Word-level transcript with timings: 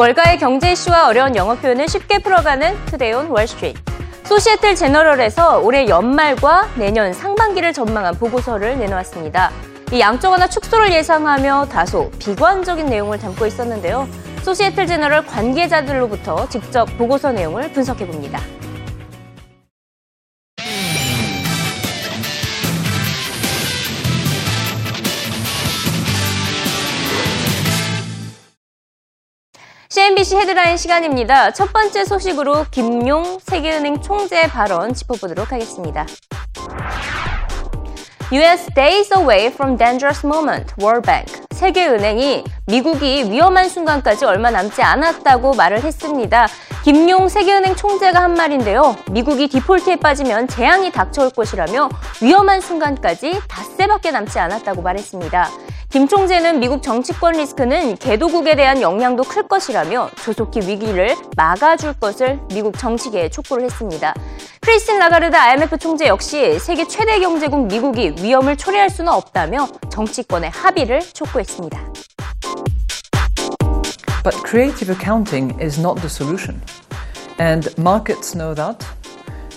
월가의 0.00 0.38
경제 0.38 0.72
이슈와 0.72 1.08
어려운 1.08 1.36
영어 1.36 1.54
표현을 1.56 1.86
쉽게 1.86 2.20
풀어가는 2.20 2.86
Today 2.86 3.12
on 3.12 3.26
Wall 3.26 3.45
Street. 3.45 3.78
소시에틀 4.24 4.74
제너럴에서 4.74 5.58
올해 5.58 5.86
연말과 5.88 6.70
내년 6.76 7.12
상반기를 7.12 7.74
전망한 7.74 8.14
보고서를 8.14 8.78
내놓았습니다. 8.78 9.50
이 9.92 10.00
양적 10.00 10.32
완화 10.32 10.46
축소를 10.46 10.90
예상하며 10.90 11.66
다소 11.70 12.10
비관적인 12.18 12.86
내용을 12.86 13.18
담고 13.18 13.44
있었는데요. 13.44 14.08
소시에틀 14.40 14.86
제너럴 14.86 15.26
관계자들로부터 15.26 16.48
직접 16.48 16.86
보고서 16.96 17.32
내용을 17.32 17.70
분석해 17.72 18.06
봅니다. 18.06 18.40
CNBC 29.92 30.36
헤드라인 30.36 30.76
시간입니다. 30.76 31.50
첫 31.50 31.72
번째 31.72 32.04
소식으로 32.04 32.64
김용 32.70 33.40
세계은행 33.40 34.00
총재 34.00 34.46
발언 34.46 34.94
짚어보도록 34.94 35.50
하겠습니다. 35.50 36.06
US 38.32 38.72
days 38.76 39.12
away 39.12 39.46
from 39.46 39.76
dangerous 39.76 40.24
moment, 40.24 40.72
World 40.80 41.04
Bank. 41.04 41.42
세계은행이 41.50 42.44
미국이 42.68 43.32
위험한 43.32 43.68
순간까지 43.68 44.26
얼마 44.26 44.52
남지 44.52 44.80
않았다고 44.80 45.54
말을 45.54 45.82
했습니다. 45.82 46.46
김용 46.84 47.28
세계은행 47.28 47.74
총재가 47.74 48.22
한 48.22 48.34
말인데요. 48.34 48.94
미국이 49.10 49.48
디폴트에 49.48 49.96
빠지면 49.96 50.46
재앙이 50.46 50.92
닥쳐올 50.92 51.30
것이라며 51.30 51.88
위험한 52.22 52.60
순간까지 52.60 53.40
닷새밖에 53.48 54.12
남지 54.12 54.38
않았다고 54.38 54.82
말했습니다. 54.82 55.50
김 55.90 56.06
총재는 56.06 56.60
미국 56.60 56.84
정치권 56.84 57.32
리스크는 57.32 57.96
개도국에 57.96 58.54
대한 58.54 58.80
영향도 58.80 59.24
클 59.24 59.48
것이라며 59.48 60.10
조속히 60.22 60.60
위기를 60.60 61.16
막아줄 61.36 61.94
것을 61.94 62.38
미국 62.54 62.78
정치계에 62.78 63.28
촉구를 63.28 63.64
했습니다. 63.64 64.14
크리스틴 64.60 65.00
라가르드 65.00 65.34
IMF 65.34 65.78
총재 65.78 66.06
역시 66.06 66.60
세계 66.60 66.86
최대 66.86 67.18
경제국 67.18 67.66
미국이 67.66 68.14
위험을 68.20 68.56
초래할 68.56 68.88
수는 68.88 69.12
없다며 69.12 69.66
정치권의 69.90 70.50
합의를 70.50 71.00
촉구했습니다. 71.00 71.80
But 74.22 74.38
creative 74.46 74.94
accounting 74.94 75.60
is 75.60 75.80
not 75.80 76.00
the 76.00 76.08
solution. 76.08 76.62
And 77.40 77.68
markets 77.76 78.38
know 78.38 78.54
that. 78.54 78.86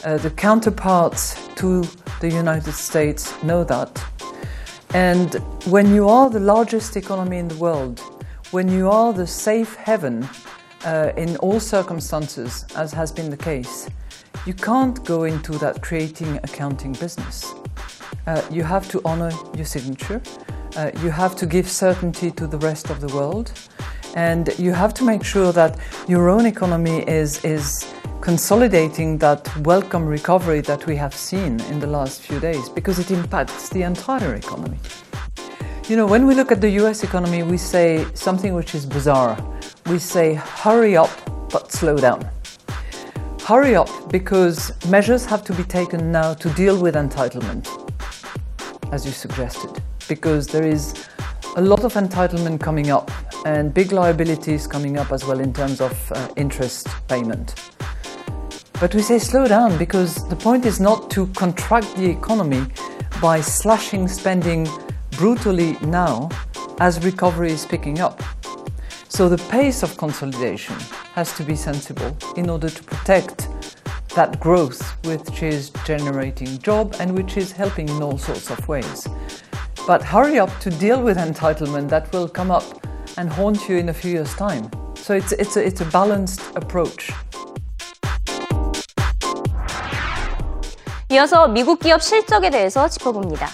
Uh, 0.03 0.17
the 0.17 0.31
counterparts 0.35 1.37
to 1.57 1.83
the 2.21 2.29
United 2.33 2.73
States 2.73 3.31
know 3.43 3.63
that. 3.67 4.12
And 4.93 5.33
when 5.65 5.95
you 5.95 6.07
are 6.07 6.29
the 6.29 6.39
largest 6.39 6.95
economy 6.95 7.39
in 7.39 7.47
the 7.47 7.55
world, 7.55 7.99
when 8.51 8.69
you 8.69 8.89
are 8.91 9.11
the 9.11 9.25
safe 9.25 9.75
haven 9.75 10.29
uh, 10.85 11.11
in 11.17 11.35
all 11.37 11.59
circumstances, 11.59 12.65
as 12.75 12.93
has 12.93 13.11
been 13.11 13.31
the 13.31 13.37
case, 13.37 13.89
you 14.45 14.53
can't 14.53 15.03
go 15.03 15.23
into 15.23 15.53
that 15.53 15.81
creating 15.81 16.37
accounting 16.37 16.93
business. 16.93 17.53
Uh, 18.27 18.41
you 18.51 18.63
have 18.63 18.87
to 18.89 19.01
honor 19.03 19.31
your 19.55 19.65
signature. 19.65 20.21
Uh, 20.75 20.91
you 21.01 21.09
have 21.09 21.35
to 21.37 21.47
give 21.47 21.67
certainty 21.67 22.29
to 22.29 22.45
the 22.45 22.57
rest 22.59 22.91
of 22.91 23.01
the 23.01 23.07
world. 23.15 23.51
And 24.15 24.53
you 24.59 24.73
have 24.73 24.93
to 24.95 25.03
make 25.03 25.23
sure 25.23 25.51
that 25.53 25.79
your 26.07 26.29
own 26.29 26.45
economy 26.45 27.03
is, 27.07 27.43
is 27.43 27.91
consolidating 28.21 29.17
that 29.17 29.55
welcome 29.65 30.05
recovery 30.05 30.61
that 30.61 30.85
we 30.85 30.95
have 30.95 31.15
seen 31.15 31.59
in 31.61 31.79
the 31.79 31.87
last 31.87 32.21
few 32.21 32.39
days 32.39 32.69
because 32.69 32.99
it 32.99 33.09
impacts 33.09 33.69
the 33.69 33.81
entire 33.81 34.35
economy. 34.35 34.77
You 35.89 35.97
know, 35.97 36.05
when 36.05 36.27
we 36.27 36.35
look 36.35 36.51
at 36.51 36.61
the 36.61 36.69
US 36.81 37.03
economy, 37.03 37.41
we 37.41 37.57
say 37.57 38.05
something 38.13 38.53
which 38.53 38.75
is 38.75 38.85
bizarre. 38.85 39.35
We 39.87 39.97
say, 39.97 40.35
hurry 40.35 40.95
up, 40.95 41.09
but 41.51 41.71
slow 41.71 41.97
down. 41.97 42.29
Hurry 43.43 43.75
up 43.75 43.89
because 44.09 44.71
measures 44.87 45.25
have 45.25 45.43
to 45.45 45.53
be 45.53 45.63
taken 45.63 46.11
now 46.11 46.35
to 46.35 46.49
deal 46.51 46.79
with 46.79 46.95
entitlement, 46.95 47.67
as 48.93 49.05
you 49.05 49.11
suggested, 49.11 49.81
because 50.07 50.47
there 50.47 50.65
is 50.65 50.93
a 51.57 51.61
lot 51.61 51.83
of 51.83 51.93
entitlement 51.95 52.61
coming 52.61 52.89
up 52.89 53.11
and 53.45 53.73
big 53.73 53.91
liabilities 53.91 54.67
coming 54.67 54.97
up 54.97 55.11
as 55.11 55.25
well 55.25 55.39
in 55.39 55.53
terms 55.53 55.81
of 55.81 56.11
uh, 56.11 56.27
interest 56.37 56.87
payment. 57.07 57.55
But 58.79 58.93
we 58.95 59.01
say 59.01 59.19
slow 59.19 59.47
down 59.47 59.77
because 59.77 60.27
the 60.29 60.35
point 60.35 60.65
is 60.65 60.79
not 60.79 61.09
to 61.11 61.27
contract 61.27 61.95
the 61.95 62.09
economy 62.09 62.65
by 63.21 63.39
slashing 63.41 64.07
spending 64.07 64.67
brutally 65.11 65.77
now 65.83 66.29
as 66.79 67.03
recovery 67.05 67.51
is 67.51 67.65
picking 67.65 67.99
up. 67.99 68.21
So 69.09 69.29
the 69.29 69.37
pace 69.49 69.83
of 69.83 69.95
consolidation 69.97 70.75
has 71.13 71.35
to 71.37 71.43
be 71.43 71.55
sensible 71.55 72.17
in 72.35 72.49
order 72.49 72.69
to 72.69 72.83
protect 72.83 73.47
that 74.15 74.39
growth 74.39 74.81
which 75.05 75.43
is 75.43 75.69
generating 75.85 76.57
job 76.59 76.95
and 76.99 77.15
which 77.15 77.37
is 77.37 77.51
helping 77.51 77.89
in 77.89 78.01
all 78.01 78.17
sorts 78.17 78.49
of 78.49 78.67
ways. 78.67 79.07
But 79.87 80.03
hurry 80.03 80.39
up 80.39 80.57
to 80.61 80.69
deal 80.69 81.01
with 81.01 81.17
entitlement 81.17 81.89
that 81.89 82.11
will 82.11 82.27
come 82.27 82.51
up 82.51 82.82
and 83.16 83.30
haunt 83.30 83.68
you 83.68 83.76
in 83.76 83.88
a 83.88 83.94
few 83.94 84.12
years' 84.12 84.34
time. 84.34 84.70
So 84.94 85.14
it's, 85.14 85.32
it's, 85.32 85.56
a, 85.56 85.64
it's 85.66 85.80
a 85.80 85.86
balanced 85.86 86.42
approach. 86.56 87.12
이어서 91.10 91.48
미국 91.48 91.80
기업 91.80 92.02
실적에 92.02 92.50
대해서 92.50 92.86
짚어봅니다. 92.88 93.48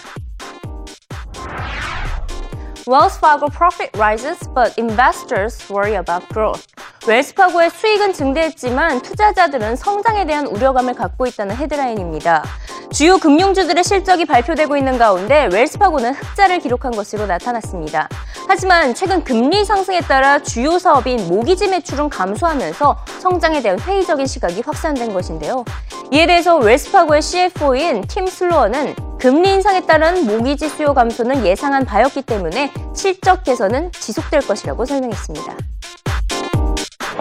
Wells 2.87 3.16
Fargo 3.16 3.49
profit 3.49 3.91
rises, 3.97 4.38
but 4.55 4.77
investors 4.77 5.59
worry 5.71 5.94
about 5.94 6.28
growth. 6.28 6.66
웰스파고의 7.09 7.72
수익은 7.72 8.14
증대했지만 8.14 9.02
투자자들은 9.02 9.75
성장에 9.78 10.28
대한 10.28 10.46
우려감을 10.46 10.94
갖고 10.94 11.25
있다는 11.25 11.56
헤드라인입니다. 11.56 12.44
주요 12.92 13.18
금융주들의 13.18 13.84
실적이 13.84 14.25
발표되고 14.25 14.78
있는 14.78 15.00
가운데 15.00 15.50
웰스파고는 15.52 16.14
흑자를 16.14 16.59
기록한 16.59 16.92
것으로 16.92 17.25
나타났습니다. 17.25 18.08
하지만 18.48 18.94
최근 18.94 19.24
금리 19.24 19.66
상승에 19.66 20.02
따라 20.02 20.38
주요 20.38 20.78
사업인 20.78 21.28
모기지 21.28 21.69
매출은 21.69 22.09
감소하면서 22.09 22.98
성장에 23.19 23.64
대한 23.64 23.80
회의적인 23.80 24.28
시각이 24.28 24.62
확산된 24.62 25.12
것인데요. 25.12 25.66
이에 26.12 26.28
대해서 26.28 26.58
웰스파고의 26.58 27.24
CFO인 27.24 28.02
팀 28.08 28.28
슬로어는 28.28 28.96
금리 29.18 29.50
인상에 29.50 29.81
따른 29.81 30.28
모기지 30.28 30.69
수요 30.69 30.94
감소는 30.94 31.44
예상한 31.44 31.86
바였기 31.86 32.22
때문에 32.22 32.72
실적 32.94 33.44
개선은 33.44 33.94
지속될 33.94 34.42
것이라고 34.42 34.86
설명했습니다. 34.86 35.78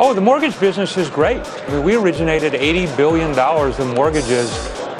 Oh, 0.00 0.14
the 0.14 0.20
mortgage 0.20 0.60
business 0.60 0.97
is 0.97 1.10
great. 1.10 1.44
I 1.44 1.72
mean, 1.72 1.82
we 1.82 1.97
originated 1.97 2.53
$80 2.53 2.97
billion 2.97 3.31
in 3.32 3.97
mortgages 3.97 4.48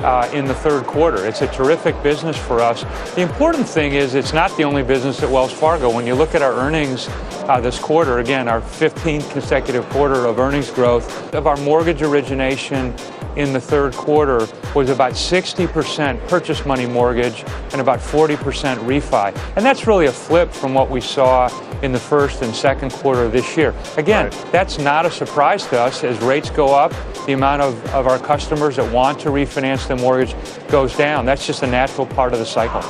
uh, 0.03 0.29
in 0.35 0.45
the 0.45 0.55
third 0.55 0.87
quarter. 0.87 1.25
It's 1.25 1.41
a 1.41 1.47
terrific 1.47 2.03
business 2.03 2.37
for 2.37 2.59
us. 2.59 2.83
The 3.15 3.21
important 3.21 3.69
thing 3.69 3.93
is 3.93 4.17
it's 4.17 4.33
not 4.33 4.57
the 4.57 4.65
only 4.65 4.83
business 4.83 5.23
at 5.23 5.31
Wells 5.31 5.53
Fargo. 5.53 5.89
When 5.89 6.05
you 6.05 6.17
look 6.17 6.35
at 6.35 6.43
our 6.43 6.53
earnings 6.53 7.07
uh, 7.47 7.61
this 7.61 7.79
quarter, 7.79 8.19
again, 8.19 8.49
our 8.49 8.61
15th 8.61 9.31
consecutive 9.31 9.89
quarter 9.91 10.27
of 10.27 10.41
earnings 10.41 10.69
growth, 10.69 11.33
of 11.33 11.47
our 11.47 11.57
mortgage 11.59 12.03
origination 12.03 12.93
in 13.37 13.53
the 13.53 13.61
third 13.61 13.95
quarter 13.95 14.47
was 14.75 14.91
about 14.91 15.13
60% 15.13 16.29
purchase 16.29 16.65
money 16.67 16.87
mortgage 16.87 17.45
and 17.73 17.81
about 17.81 18.01
40% 18.01 18.37
refi. 18.79 19.37
And 19.57 19.65
that's 19.65 19.87
really 19.87 20.07
a 20.07 20.13
flip 20.13 20.53
from 20.53 20.75
what 20.75 20.91
we 20.91 21.01
saw 21.01 21.49
in 21.83 21.93
the 21.93 22.01
first 22.01 22.43
and 22.43 22.55
second 22.55 22.93
quarter 22.93 23.25
of 23.25 23.33
this 23.33 23.57
year. 23.57 23.75
Again, 23.97 24.31
right. 24.31 24.53
that's 24.53 24.79
not 24.79 25.07
a 25.07 25.11
surprise 25.11 25.67
to 25.69 25.81
us. 25.81 26.03
As 26.03 26.19
rates 26.21 26.51
go 26.51 26.75
up, 26.75 26.93
the 27.27 27.33
amount 27.33 27.63
of, 27.63 27.95
of 27.95 28.07
our 28.07 28.19
customers 28.19 28.77
that 28.77 28.93
want 28.93 29.21
to 29.21 29.29
refinance 29.29 29.87
their 29.87 29.97
mortgage 29.97 30.35
goes 30.69 30.97
down. 30.97 31.27
That's 31.27 31.47
just 31.47 31.63
a 31.63 31.67
natural 31.67 32.07
part 32.07 32.33
of 32.33 32.39
the 32.39 32.47
cycle. 32.47 32.83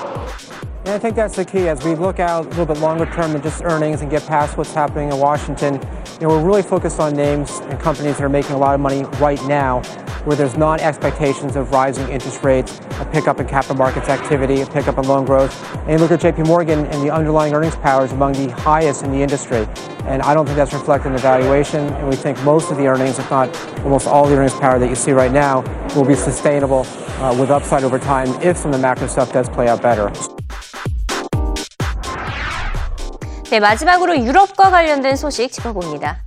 And 0.89 0.95
I 0.95 0.99
think 0.99 1.17
that's 1.17 1.37
the 1.37 1.45
key 1.45 1.69
as 1.69 1.85
we 1.85 1.95
look 1.95 2.19
out 2.19 2.47
a 2.47 2.49
little 2.49 2.65
bit 2.65 2.79
longer 2.79 3.05
term 3.05 3.35
than 3.35 3.43
just 3.43 3.63
earnings 3.63 4.01
and 4.01 4.11
get 4.11 4.25
past 4.27 4.57
what's 4.57 4.73
happening 4.73 5.11
in 5.11 5.19
Washington. 5.19 5.75
You 5.75 6.27
know, 6.27 6.29
we're 6.29 6.43
really 6.43 6.63
focused 6.63 6.99
on 6.99 7.15
names 7.15 7.59
and 7.65 7.79
companies 7.79 8.17
that 8.17 8.25
are 8.25 8.31
making 8.31 8.53
a 8.53 8.59
lot 8.59 8.75
of 8.75 8.81
money 8.81 9.03
right 9.21 9.43
now 9.45 9.83
where 10.28 10.36
there's 10.36 10.58
not 10.58 10.82
expectations 10.82 11.56
of 11.56 11.72
rising 11.72 12.08
interest 12.10 12.44
rates, 12.44 12.80
a 13.00 13.06
pickup 13.06 13.40
in 13.40 13.48
capital 13.48 13.76
markets 13.76 14.10
activity, 14.10 14.62
a 14.62 14.66
pickup 14.66 14.98
in 14.98 15.08
loan 15.08 15.26
growth. 15.26 15.54
And 15.82 15.92
you 15.92 15.98
look 15.98 16.12
at 16.12 16.20
JP 16.22 16.48
Morgan 16.48 16.86
and 16.86 17.02
the 17.02 17.12
underlying 17.12 17.54
earnings 17.54 17.76
power 17.78 18.06
is 18.06 18.12
among 18.12 18.34
the 18.34 18.50
highest 18.52 19.04
in 19.04 19.12
the 19.12 19.22
industry. 19.22 19.68
And 20.06 20.22
I 20.22 20.34
don't 20.34 20.46
think 20.46 20.58
that's 20.58 20.74
reflected 20.74 21.08
in 21.08 21.14
the 21.14 21.22
valuation. 21.22 21.88
And 21.94 22.10
we 22.10 22.16
think 22.16 22.42
most 22.44 22.72
of 22.72 22.78
the 22.78 22.88
earnings, 22.88 23.20
if 23.20 23.30
not 23.30 23.56
almost 23.84 24.08
all 24.08 24.28
the 24.28 24.36
earnings 24.36 24.54
power 24.54 24.80
that 24.80 24.90
you 24.90 24.96
see 24.96 25.12
right 25.12 25.32
now, 25.32 25.62
will 25.96 26.06
be 26.06 26.16
sustainable 26.16 26.86
uh, 27.20 27.36
with 27.40 27.50
upside 27.50 27.84
over 27.84 28.00
time 28.00 28.28
if 28.42 28.58
some 28.58 28.72
of 28.74 28.78
the 28.78 28.82
macro 28.82 29.08
stuff 29.08 29.32
does 29.32 29.50
play 29.50 29.68
out 29.68 29.82
better. 29.82 30.12
네, 33.50 33.60
마지막으로 33.60 34.18
유럽과 34.18 34.72
관련된 34.72 35.16
소식 35.16 35.52
짚어봅니다. 35.52 36.18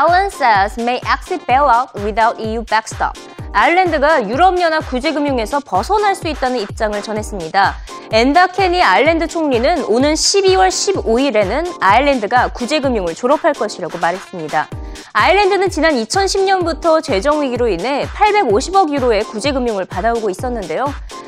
Ireland 0.00 0.32
says 0.32 0.82
may 0.82 0.98
exit 1.04 1.46
bailout 1.46 1.92
without 1.96 2.40
EU 2.40 2.64
backstop. 2.64 3.20
아일랜드가 3.52 4.30
유럽연합 4.30 4.88
구제금융에서 4.88 5.60
벗어날 5.60 6.14
수 6.14 6.26
있다는 6.26 6.58
입장을 6.60 7.02
전했습니다. 7.02 7.74
엔다 8.10 8.46
케니 8.46 8.82
아일랜드 8.82 9.26
총리는 9.26 9.84
오는 9.84 10.14
12월 10.14 10.68
15일에는 10.68 11.76
아일랜드가 11.80 12.48
구제금융을 12.48 13.14
졸업할 13.14 13.52
것이라고 13.52 13.98
말했습니다. 13.98 14.68
아일랜드는 15.12 15.68
지난 15.68 15.92
2010년부터 15.92 17.02
재정 17.02 17.42
위기로 17.42 17.68
인해 17.68 18.06
850억 18.06 18.94
유로의 18.94 19.24
구제금융을 19.24 19.84
받아오고 19.84 20.30
있었는데요. 20.30 20.86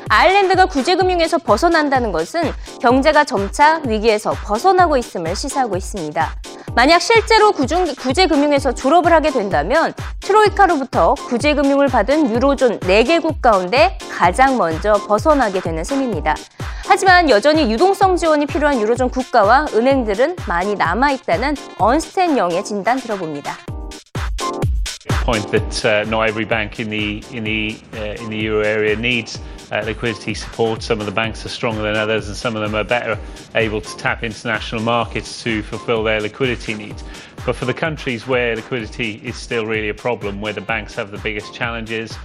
아일랜드가 0.09 0.65
구제금융에서 0.65 1.37
벗어난다는 1.37 2.11
것은 2.11 2.51
경제가 2.81 3.23
점차 3.23 3.81
위기에서 3.85 4.31
벗어나고 4.43 4.97
있음을 4.97 5.35
시사하고 5.35 5.77
있습니다. 5.77 6.33
만약 6.75 6.99
실제로 7.01 7.51
구제금융에서 7.51 8.73
졸업을 8.73 9.13
하게 9.13 9.29
된다면 9.29 9.93
트로이카로부터 10.21 11.13
구제금융을 11.13 11.87
받은 11.87 12.31
유로존 12.31 12.79
4개국 12.79 13.41
가운데 13.41 13.97
가장 14.11 14.57
먼저 14.57 14.93
벗어나게 14.93 15.59
되는 15.59 15.83
셈입니다. 15.83 16.35
하지만 16.85 17.29
여전히 17.29 17.71
유동성 17.71 18.15
지원이 18.15 18.47
필요한 18.47 18.81
유로존 18.81 19.09
국가와 19.09 19.67
은행들은 19.73 20.35
많이 20.47 20.73
남아있다는 20.73 21.55
언스텐 21.77 22.37
영의 22.37 22.63
진단 22.63 22.97
들어봅니다. 22.97 23.55
point 25.23 25.49
that 25.51 25.85
uh, 25.85 26.03
not 26.09 26.27
every 26.27 26.43
bank 26.43 26.79
in 26.79 26.89
the 26.89 27.23
in 27.31 27.45
the 27.45 27.79
uh, 27.93 28.21
in 28.21 28.29
the 28.29 28.37
euro 28.37 28.61
area 28.61 28.93
needs 28.93 29.39
uh, 29.73 29.83
liquidity 29.85 30.35
support. 30.35 30.83
Some 30.83 30.99
of 30.99 31.07
the 31.07 31.11
banks 31.11 31.43
are 31.45 31.49
stronger 31.49 31.81
than 31.81 31.95
others, 31.95 32.27
and 32.27 32.37
some 32.37 32.55
of 32.55 32.61
them 32.61 32.75
are 32.75 32.83
better 32.83 33.17
able 33.55 33.81
to 33.81 33.97
tap 33.97 34.23
international 34.23 34.81
markets 34.83 35.41
to 35.43 35.63
fulfil 35.63 36.03
their 36.03 36.21
liquidity 36.21 36.75
needs. 36.75 37.03
But 37.43 37.55
for 37.55 37.65
the 37.65 37.73
countries 37.73 38.27
where 38.27 38.55
liquidity 38.55 39.19
is 39.23 39.35
still 39.35 39.65
really 39.65 39.89
a 39.89 39.93
problem, 39.93 40.41
where 40.41 40.53
the 40.53 40.61
banks 40.61 40.93
have 40.95 41.09
the 41.09 41.17
biggest 41.17 41.53
challenges, 41.55 42.15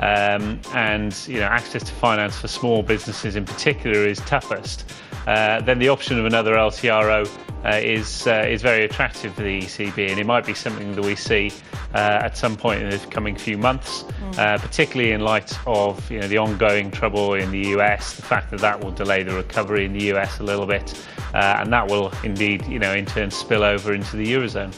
um, 0.00 0.60
and 0.74 1.16
you 1.26 1.40
know 1.40 1.46
access 1.46 1.82
to 1.84 1.92
finance 1.92 2.38
for 2.38 2.48
small 2.48 2.82
businesses 2.82 3.36
in 3.36 3.44
particular 3.46 4.06
is 4.06 4.18
toughest, 4.20 4.84
uh, 5.26 5.62
then 5.62 5.78
the 5.78 5.88
option 5.88 6.18
of 6.18 6.26
another 6.26 6.54
LTRO 6.54 7.26
uh, 7.64 7.80
is 7.82 8.26
uh, 8.26 8.46
is 8.48 8.62
very 8.62 8.84
attractive 8.84 9.34
for 9.34 9.42
the 9.42 9.60
ECB, 9.62 10.10
and 10.10 10.18
it 10.18 10.26
might 10.26 10.46
be 10.46 10.54
something 10.54 10.94
that 10.94 11.04
we 11.04 11.14
see 11.14 11.50
uh, 11.94 11.98
at 12.22 12.36
some 12.36 12.56
point 12.56 12.82
in 12.82 12.90
the 12.90 12.98
coming 13.10 13.36
few 13.36 13.58
months, 13.58 14.04
mm. 14.04 14.58
particularly 14.60 15.12
in 15.12 15.20
light 15.20 15.58
of 15.66 16.10
you 16.10 16.20
know 16.20 16.28
the 16.28 16.38
ongoing 16.38 16.90
trouble 16.90 17.34
in 17.34 17.50
the 17.50 17.68
US, 17.78 18.14
the 18.14 18.22
fact 18.22 18.50
that 18.50 18.60
that 18.60 18.82
will 18.82 18.92
delay 18.92 19.22
the 19.22 19.34
recovery 19.34 19.84
in 19.84 19.92
the 19.92 20.04
US 20.12 20.38
a 20.38 20.44
little 20.44 20.66
bit, 20.66 20.94
and 21.34 21.72
that 21.72 21.88
will 21.88 22.12
indeed 22.22 22.66
you 22.66 22.78
know 22.78 22.92
in 22.92 23.06
turn 23.06 23.30
spill 23.30 23.64
over 23.64 23.92
into 23.92 24.16
the 24.16 24.32
eurozone. 24.32 24.72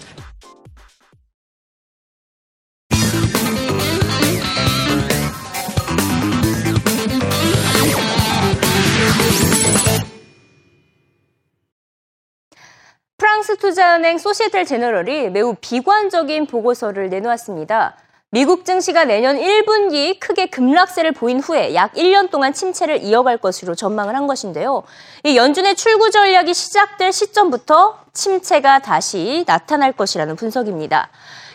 프랑스 13.50 13.56
투자은행 13.56 14.18
소시에텔 14.18 14.64
제너럴이 14.64 15.30
매우 15.30 15.56
비관적인 15.60 16.46
보고서를 16.46 17.08
내놓았습니다. 17.08 17.96
미국 18.30 18.64
증시가 18.64 19.04
내년 19.04 19.38
1분기 19.38 20.20
크게 20.20 20.46
급락세를 20.46 21.12
보인 21.12 21.40
후에 21.40 21.74
약 21.74 21.92
1년 21.94 22.30
동안 22.30 22.52
침체를 22.52 23.02
이어갈 23.02 23.38
것으로 23.38 23.74
전망을 23.74 24.14
한 24.14 24.28
것인데요. 24.28 24.84
이 25.24 25.36
연준의 25.36 25.74
출구 25.74 26.10
전략이 26.10 26.54
시작될 26.54 27.12
시점부터 27.12 27.98
침체가 28.12 28.78
다시 28.80 29.44
나타날 29.46 29.92
것이라는 29.92 30.36
분석입니다. 30.36 31.08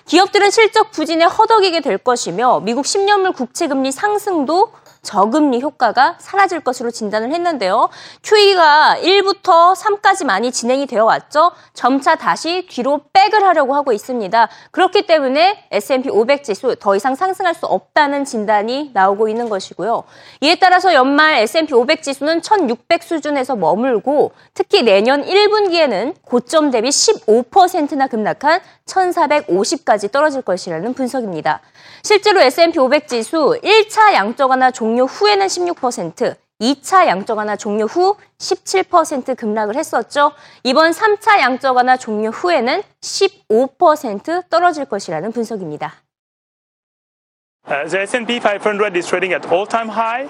기업들은 0.05 0.51
실적 0.51 0.91
부진에 0.91 1.23
허덕이게 1.23 1.79
될 1.79 1.97
것이며 1.97 2.59
미국 2.61 2.83
10년물 2.85 3.33
국채 3.33 3.67
금리 3.67 3.91
상승도 3.91 4.71
저금리 5.05 5.61
효과가 5.61 6.15
사라질 6.19 6.59
것으로 6.59 6.91
진단을 6.91 7.31
했는데요. 7.31 7.89
QE가 8.23 8.97
1부터 9.01 9.75
3까지 9.75 10.25
많이 10.25 10.51
진행이 10.51 10.87
되어 10.87 11.05
왔죠. 11.05 11.51
점차 11.73 12.15
다시 12.15 12.67
뒤로 12.69 13.01
백을 13.13 13.43
하려고 13.45 13.75
하고 13.75 13.93
있습니다. 13.93 14.49
그렇기 14.71 15.03
때문에 15.03 15.67
S&P 15.71 16.09
500 16.09 16.43
지수 16.43 16.75
더 16.79 16.95
이상 16.95 17.15
상승할 17.15 17.53
수 17.53 17.65
없다는 17.67 18.25
진단이 18.25 18.91
나오고 18.93 19.29
있는 19.29 19.47
것이고요. 19.47 20.03
이에 20.41 20.55
따라서 20.55 20.93
연말 20.93 21.35
S&P 21.35 21.73
500 21.73 22.01
지수는 22.01 22.41
1600 22.41 23.03
수준에서 23.03 23.55
머물고 23.55 24.31
특히 24.53 24.81
내년 24.81 25.23
1분기에는 25.23 26.15
고점 26.23 26.71
대비 26.71 26.89
15%나 26.89 28.07
급락한 28.07 28.59
1450까지 28.87 30.11
떨어질 30.11 30.41
것이라는 30.41 30.93
분석입니다. 30.93 31.61
실제로 32.03 32.39
S&P 32.41 32.79
500 32.79 33.07
지수 33.07 33.59
1차 33.63 34.13
양적 34.13 34.49
완화 34.49 34.71
종료 34.71 34.94
후에는 35.03 35.45
16%, 35.45 36.35
2차 36.61 37.07
양적 37.07 37.37
완화 37.37 37.57
종료 37.57 37.85
후 37.85 38.15
17% 38.37 39.35
급락을 39.35 39.75
했었죠. 39.75 40.31
이번 40.63 40.91
3차 40.91 41.39
양적 41.39 41.75
완화 41.75 41.97
종료 41.97 42.29
후에는 42.29 42.81
15% 43.01 44.49
떨어질 44.49 44.85
것이라는 44.85 45.31
분석입니다. 45.33 46.04
Uh, 47.67 47.87
the 47.87 48.01
S&P 48.01 48.39
500 48.39 48.95
is 48.95 49.07
trading 49.07 49.33
at 49.33 49.43
all-time 49.47 49.87
high. 49.87 50.25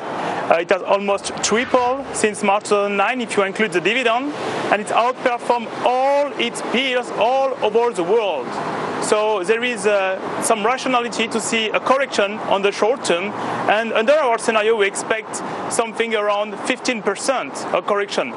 Uh, 0.49 0.59
it 0.61 0.69
has 0.69 0.81
almost 0.83 1.35
tripled 1.43 2.05
since 2.15 2.41
March 2.41 2.63
2009 2.69 3.19
if 3.19 3.35
you 3.35 3.43
include 3.43 3.73
the 3.73 3.81
dividend, 3.81 4.31
and 4.71 4.81
it's 4.81 4.91
outperformed 4.93 5.67
all 5.83 6.31
its 6.39 6.61
peers 6.71 7.09
all 7.17 7.53
over 7.61 7.91
the 7.91 8.03
world. 8.03 8.47
So 9.03 9.43
there 9.43 9.65
is 9.65 9.85
uh, 9.85 10.41
some 10.43 10.65
rationality 10.65 11.27
to 11.27 11.41
see 11.41 11.67
a 11.67 11.79
correction 11.81 12.39
on 12.47 12.61
the 12.61 12.71
short 12.71 13.03
term, 13.03 13.33
and 13.69 13.91
under 13.91 14.13
our 14.13 14.37
scenario, 14.37 14.77
we 14.77 14.87
expect 14.87 15.35
something 15.69 16.15
around 16.15 16.53
15% 16.53 17.73
of 17.73 17.85
correction. 17.85 18.31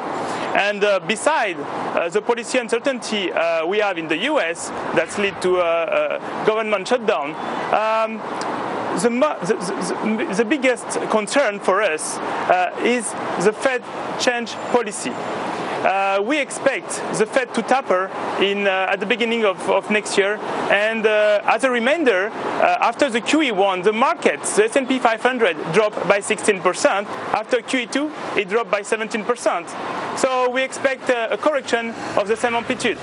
And 0.57 0.83
uh, 0.83 0.99
beside 0.99 1.57
uh, 1.57 2.09
the 2.09 2.21
policy 2.21 2.59
uncertainty 2.59 3.31
uh, 3.31 3.65
we 3.65 3.79
have 3.79 3.97
in 3.97 4.09
the 4.09 4.17
US 4.33 4.71
that's 4.97 5.19
led 5.19 5.41
to 5.43 5.59
a, 5.59 5.85
a 5.85 6.45
government 6.45 6.89
shutdown, 6.89 7.37
um, 7.73 8.21
the, 9.03 9.11
the, 9.11 10.35
the, 10.37 10.45
biggest 10.45 10.87
concern 11.11 11.61
for 11.61 11.83
us 11.83 12.19
uh, 12.19 12.75
is 12.83 13.11
the 13.45 13.53
Fed 13.53 13.83
change 14.19 14.53
policy. 14.73 15.13
Uh, 15.79 16.21
we 16.21 16.41
expect 16.41 16.89
the 17.19 17.25
Fed 17.25 17.55
to 17.55 17.63
taper 17.63 18.11
in, 18.43 18.67
uh, 18.67 18.89
at 18.91 18.99
the 18.99 19.07
beginning 19.07 19.45
of, 19.45 19.71
of 19.71 19.89
next 19.91 20.19
year. 20.19 20.35
And 20.71 21.07
uh, 21.07 21.41
as 21.45 21.63
a 21.63 21.71
reminder, 21.71 22.31
uh, 22.31 22.79
after 22.81 23.09
the 23.09 23.21
QE1, 23.21 23.85
the 23.85 23.93
markets, 23.93 24.57
the 24.57 24.65
S&P 24.65 24.99
500 24.99 25.57
dropped 25.73 25.97
by 26.09 26.19
16%. 26.19 27.07
After 27.33 27.59
QE2, 27.59 28.37
it 28.37 28.49
dropped 28.49 28.73
by 28.73 28.81
17%. 28.81 30.19
So 30.19 30.51
we 30.51 30.63
expect 30.63 31.11
a 31.11 31.39
correction 31.41 31.91
of 32.17 32.27
the 32.27 32.37
same 32.37 32.55
amplitude. 32.55 32.99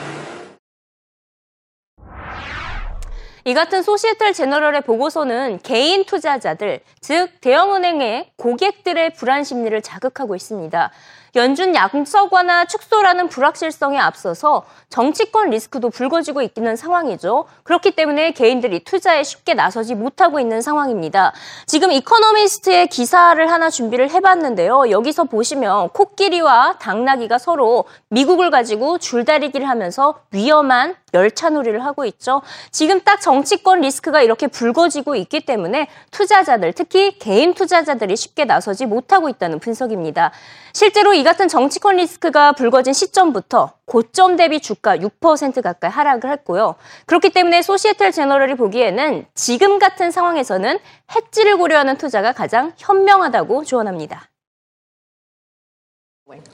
이 3.48 3.54
같은 3.54 3.84
소시에텔 3.84 4.34
제너럴의 4.34 4.82
보고서는 4.82 5.60
개인 5.62 6.04
투자자들, 6.04 6.80
즉 7.00 7.30
대형은행의 7.42 8.32
고객들의 8.38 9.14
불안 9.14 9.44
심리를 9.44 9.80
자극하고 9.84 10.36
있습니다. 10.36 10.92
연준 11.36 11.76
양적완화 11.76 12.64
축소라는 12.66 13.28
불확실성에 13.28 14.00
앞서서 14.00 14.64
정치권 14.88 15.50
리스크도 15.50 15.90
불거지고 15.90 16.42
있는 16.42 16.78
상황이죠. 16.78 17.46
그렇기 17.64 17.92
때문에 17.92 18.32
개인들이 18.32 18.86
투자에 18.86 19.24
쉽게 19.24 19.54
나서지 19.54 19.96
못하고 19.96 20.40
있는 20.40 20.62
상황입니다. 20.62 21.34
지금 21.66 21.92
이코노미스트의 21.92 22.88
기사를 22.88 23.52
하나 23.52 23.70
준비를 23.70 24.12
해봤는데요. 24.12 24.90
여기서 24.92 25.26
보시면 25.26 25.90
코끼리와 25.90 26.78
당나귀가 26.80 27.38
서로 27.38 27.84
미국을 28.08 28.50
가지고 28.50 28.98
줄다리기를 28.98 29.68
하면서 29.68 30.22
위험한 30.32 30.96
열차놀이를 31.14 31.84
하고 31.84 32.06
있죠. 32.06 32.42
지금 32.72 33.02
딱 33.02 33.20
정치권 33.20 33.82
리스크가 33.82 34.22
이렇게 34.22 34.48
불거지고 34.48 35.16
있기 35.16 35.42
때문에 35.46 35.88
투자자들, 36.12 36.74
특히 36.74 37.18
개인 37.20 37.54
투자자들이 37.54 38.16
쉽게 38.16 38.46
나서지 38.46 38.86
못하고 38.86 39.30
있다는 39.30 39.60
분석입니다. 39.60 40.32
실제로 40.74 41.14
이 41.14 41.25
같은 41.26 41.48
정치권 41.48 41.98
리스크가 41.98 42.54
불거진 42.54 42.94
시점부터 42.94 43.74
고점 43.86 44.36
대비 44.36 44.60
주가 44.60 44.96
6% 44.96 45.62
가까이 45.62 45.92
하락을 45.92 46.32
했고요. 46.32 46.76
그렇기 47.08 47.32
때문에 47.32 47.64
소시에텔 47.64 48.12
제너럴이 48.12 48.56
보기에는 48.56 49.26
지금 49.34 49.80
같은 49.80 50.12
상황에서는 50.12 50.80
해지를 51.14 51.58
고려하는 51.58 51.98
투자가 51.98 52.32
가장 52.32 52.72
현명하다고 52.78 53.66
조언합니다. 53.66 54.30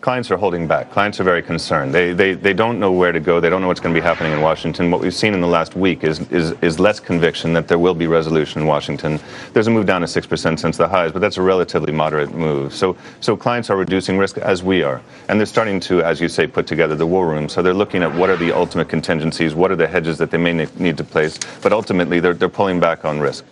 Clients 0.01 0.29
are 0.29 0.35
holding 0.35 0.67
back. 0.67 0.91
Clients 0.91 1.21
are 1.21 1.23
very 1.23 1.41
concerned. 1.41 1.93
They, 1.93 2.11
they, 2.11 2.33
they 2.33 2.53
don't 2.53 2.77
know 2.77 2.91
where 2.91 3.13
to 3.13 3.21
go. 3.21 3.39
They 3.39 3.49
don't 3.49 3.61
know 3.61 3.69
what's 3.69 3.79
going 3.79 3.95
to 3.95 4.01
be 4.01 4.03
happening 4.03 4.33
in 4.33 4.41
Washington. 4.41 4.91
What 4.91 4.99
we've 4.99 5.13
seen 5.13 5.33
in 5.33 5.39
the 5.39 5.47
last 5.47 5.77
week 5.77 6.03
is, 6.03 6.19
is, 6.29 6.51
is 6.61 6.77
less 6.77 6.99
conviction 6.99 7.53
that 7.53 7.69
there 7.69 7.79
will 7.79 7.93
be 7.93 8.05
resolution 8.05 8.61
in 8.61 8.67
Washington. 8.67 9.17
There's 9.53 9.67
a 9.67 9.71
move 9.71 9.85
down 9.85 10.01
to 10.01 10.07
6% 10.07 10.59
since 10.59 10.75
the 10.75 10.89
highs, 10.89 11.13
but 11.13 11.19
that's 11.19 11.37
a 11.37 11.41
relatively 11.41 11.93
moderate 11.93 12.33
move. 12.33 12.73
So, 12.73 12.97
so 13.21 13.37
clients 13.37 13.69
are 13.69 13.77
reducing 13.77 14.17
risk 14.17 14.37
as 14.39 14.61
we 14.61 14.83
are. 14.83 15.01
And 15.29 15.39
they're 15.39 15.45
starting 15.45 15.79
to, 15.81 16.03
as 16.03 16.19
you 16.19 16.27
say, 16.27 16.47
put 16.47 16.67
together 16.67 16.95
the 16.95 17.07
war 17.07 17.29
room. 17.29 17.47
So 17.47 17.61
they're 17.61 17.73
looking 17.73 18.03
at 18.03 18.13
what 18.13 18.29
are 18.29 18.37
the 18.37 18.51
ultimate 18.51 18.89
contingencies, 18.89 19.55
what 19.55 19.71
are 19.71 19.77
the 19.77 19.87
hedges 19.87 20.17
that 20.17 20.31
they 20.31 20.37
may 20.37 20.67
need 20.79 20.97
to 20.97 21.05
place. 21.05 21.39
But 21.61 21.71
ultimately, 21.71 22.19
they're, 22.19 22.33
they're 22.33 22.49
pulling 22.49 22.81
back 22.81 23.05
on 23.05 23.21
risk. 23.21 23.45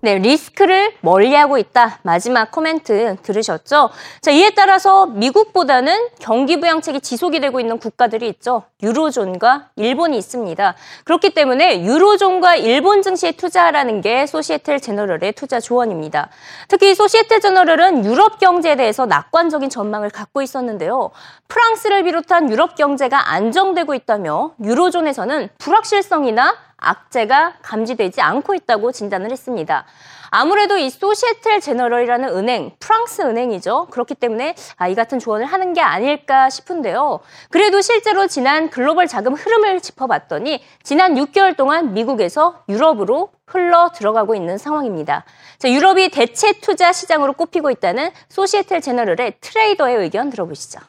네, 0.00 0.16
리스크를 0.16 0.92
멀리하고 1.00 1.58
있다. 1.58 1.98
마지막 2.02 2.52
코멘트 2.52 3.16
들으셨죠? 3.20 3.90
자, 4.20 4.30
이에 4.30 4.50
따라서 4.50 5.06
미국보다는 5.06 6.10
경기 6.20 6.60
부양책이 6.60 7.00
지속이 7.00 7.40
되고 7.40 7.58
있는 7.58 7.78
국가들이 7.78 8.28
있죠. 8.28 8.62
유로존과 8.80 9.70
일본이 9.74 10.16
있습니다. 10.16 10.76
그렇기 11.02 11.34
때문에 11.34 11.82
유로존과 11.82 12.54
일본 12.54 13.02
증시에 13.02 13.32
투자하라는 13.32 14.00
게 14.00 14.26
소시에텔 14.26 14.78
제너럴의 14.78 15.32
투자 15.32 15.58
조언입니다. 15.58 16.28
특히 16.68 16.94
소시에텔 16.94 17.40
제너럴은 17.40 18.04
유럽 18.04 18.38
경제에 18.38 18.76
대해서 18.76 19.04
낙관적인 19.04 19.68
전망을 19.68 20.10
갖고 20.10 20.42
있었는데요. 20.42 21.10
프랑스를 21.48 22.04
비롯한 22.04 22.50
유럽 22.52 22.76
경제가 22.76 23.32
안정되고 23.32 23.94
있다며 23.94 24.52
유로존에서는 24.62 25.48
불확실성이나 25.58 26.67
악재가 26.78 27.54
감지되지 27.62 28.20
않고 28.20 28.54
있다고 28.54 28.92
진단을 28.92 29.30
했습니다. 29.30 29.84
아무래도 30.30 30.76
이 30.76 30.90
소시에텔 30.90 31.60
제너럴이라는 31.60 32.28
은행, 32.36 32.72
프랑스 32.78 33.22
은행이죠. 33.22 33.88
그렇기 33.90 34.14
때문에 34.14 34.54
아, 34.76 34.88
이 34.88 34.94
같은 34.94 35.18
조언을 35.18 35.46
하는 35.46 35.72
게 35.72 35.80
아닐까 35.80 36.50
싶은데요. 36.50 37.20
그래도 37.50 37.80
실제로 37.80 38.26
지난 38.26 38.70
글로벌 38.70 39.06
자금 39.06 39.34
흐름을 39.34 39.80
짚어봤더니 39.80 40.62
지난 40.82 41.14
6개월 41.14 41.56
동안 41.56 41.94
미국에서 41.94 42.62
유럽으로 42.68 43.30
흘러 43.46 43.90
들어가고 43.94 44.34
있는 44.34 44.58
상황입니다. 44.58 45.24
자, 45.58 45.70
유럽이 45.70 46.10
대체 46.10 46.52
투자 46.60 46.92
시장으로 46.92 47.32
꼽히고 47.32 47.70
있다는 47.70 48.10
소시에텔 48.28 48.80
제너럴의 48.82 49.36
트레이더의 49.40 49.96
의견 49.96 50.30
들어보시죠. 50.30 50.80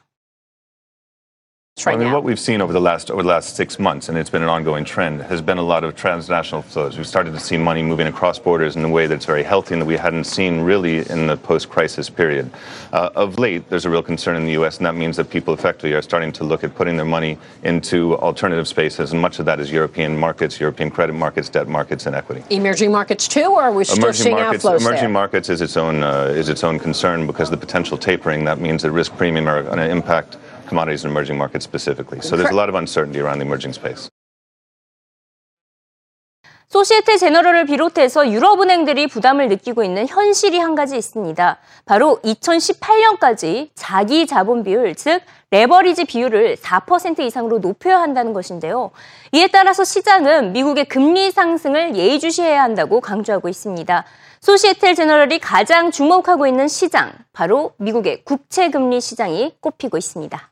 Right 1.86 1.94
I 1.94 1.98
mean, 1.98 2.08
now. 2.08 2.14
What 2.14 2.24
we've 2.24 2.38
seen 2.38 2.60
over 2.60 2.72
the 2.72 2.80
last 2.80 3.10
over 3.10 3.22
the 3.22 3.28
last 3.28 3.56
six 3.56 3.78
months, 3.78 4.08
and 4.08 4.18
it's 4.18 4.30
been 4.30 4.42
an 4.42 4.48
ongoing 4.48 4.84
trend, 4.84 5.22
has 5.22 5.40
been 5.40 5.58
a 5.58 5.62
lot 5.62 5.84
of 5.84 5.96
transnational 5.96 6.62
flows. 6.62 6.96
We've 6.96 7.06
started 7.06 7.32
to 7.32 7.40
see 7.40 7.56
money 7.56 7.82
moving 7.82 8.06
across 8.06 8.38
borders 8.38 8.76
in 8.76 8.84
a 8.84 8.88
way 8.88 9.06
that's 9.06 9.24
very 9.24 9.42
healthy 9.42 9.74
and 9.74 9.82
that 9.82 9.86
we 9.86 9.96
hadn't 9.96 10.24
seen 10.24 10.60
really 10.60 11.08
in 11.10 11.26
the 11.26 11.36
post-crisis 11.36 12.10
period. 12.10 12.50
Uh, 12.92 13.10
of 13.14 13.38
late, 13.38 13.68
there's 13.68 13.84
a 13.84 13.90
real 13.90 14.02
concern 14.02 14.36
in 14.36 14.44
the 14.44 14.52
U.S., 14.52 14.78
and 14.78 14.86
that 14.86 14.94
means 14.94 15.16
that 15.16 15.30
people 15.30 15.54
effectively 15.54 15.92
are 15.92 16.02
starting 16.02 16.32
to 16.32 16.44
look 16.44 16.64
at 16.64 16.74
putting 16.74 16.96
their 16.96 17.06
money 17.06 17.38
into 17.62 18.16
alternative 18.18 18.66
spaces, 18.66 19.12
and 19.12 19.20
much 19.20 19.38
of 19.38 19.46
that 19.46 19.60
is 19.60 19.70
European 19.70 20.16
markets, 20.16 20.60
European 20.60 20.90
credit 20.90 21.12
markets, 21.12 21.48
debt 21.48 21.68
markets, 21.68 22.06
and 22.06 22.16
equity. 22.16 22.42
Emerging 22.50 22.90
markets 22.90 23.28
too, 23.28 23.46
or 23.46 23.62
are 23.62 23.72
we 23.72 23.84
still 23.84 23.98
emerging 23.98 24.22
seeing 24.22 24.36
markets, 24.36 24.64
outflows 24.64 24.80
Emerging 24.80 25.00
there? 25.00 25.08
markets 25.08 25.48
is 25.48 25.60
its 25.60 25.76
own 25.76 26.02
uh, 26.02 26.32
is 26.36 26.48
its 26.48 26.64
own 26.64 26.78
concern 26.78 27.26
because 27.26 27.50
the 27.50 27.56
potential 27.56 27.96
tapering. 27.96 28.44
That 28.44 28.60
means 28.60 28.82
that 28.82 28.90
risk 28.90 29.16
premium 29.16 29.46
are 29.48 29.62
going 29.62 29.78
to 29.78 29.88
impact 29.88 30.36
commodities 30.70 31.04
and 31.04 31.12
emerging 31.12 31.36
markets 31.36 31.64
specifically. 31.66 32.20
So 32.22 32.36
there's 32.36 32.54
a 32.54 32.56
lot 32.56 32.70
of 32.70 32.76
uncertainty 32.78 33.20
around 33.20 33.40
the 33.42 33.46
emerging 33.46 33.74
space. 33.74 34.08
소시에테 36.70 37.16
제너럴을 37.16 37.66
비롯해서 37.66 38.30
유럽은행들이 38.30 39.08
부담을 39.08 39.48
느끼고 39.48 39.82
있는 39.82 40.06
현실이 40.06 40.56
한 40.60 40.76
가지 40.76 40.96
있습니다. 40.96 41.58
바로 41.84 42.20
2018년까지 42.22 43.70
자기 43.74 44.24
자본 44.28 44.62
비율, 44.62 44.94
즉 44.94 45.20
레버리지 45.50 46.04
비율을 46.04 46.54
4% 46.54 47.18
이상으로 47.20 47.58
높여야 47.58 48.00
한다는 48.00 48.32
것인데요. 48.32 48.92
이에 49.32 49.48
따라서 49.48 49.82
시장은 49.82 50.52
미국의 50.52 50.84
금리 50.84 51.32
상승을 51.32 51.96
예의주시해야 51.96 52.62
한다고 52.62 53.00
강조하고 53.00 53.48
있습니다. 53.48 54.04
소시에텔 54.40 54.94
제너럴이 54.94 55.40
가장 55.40 55.90
주목하고 55.90 56.46
있는 56.46 56.68
시장, 56.68 57.12
바로 57.32 57.72
미국의 57.78 58.22
국채 58.24 58.70
금리 58.70 59.00
시장이 59.00 59.56
꼽히고 59.60 59.98
있습니다. 59.98 60.49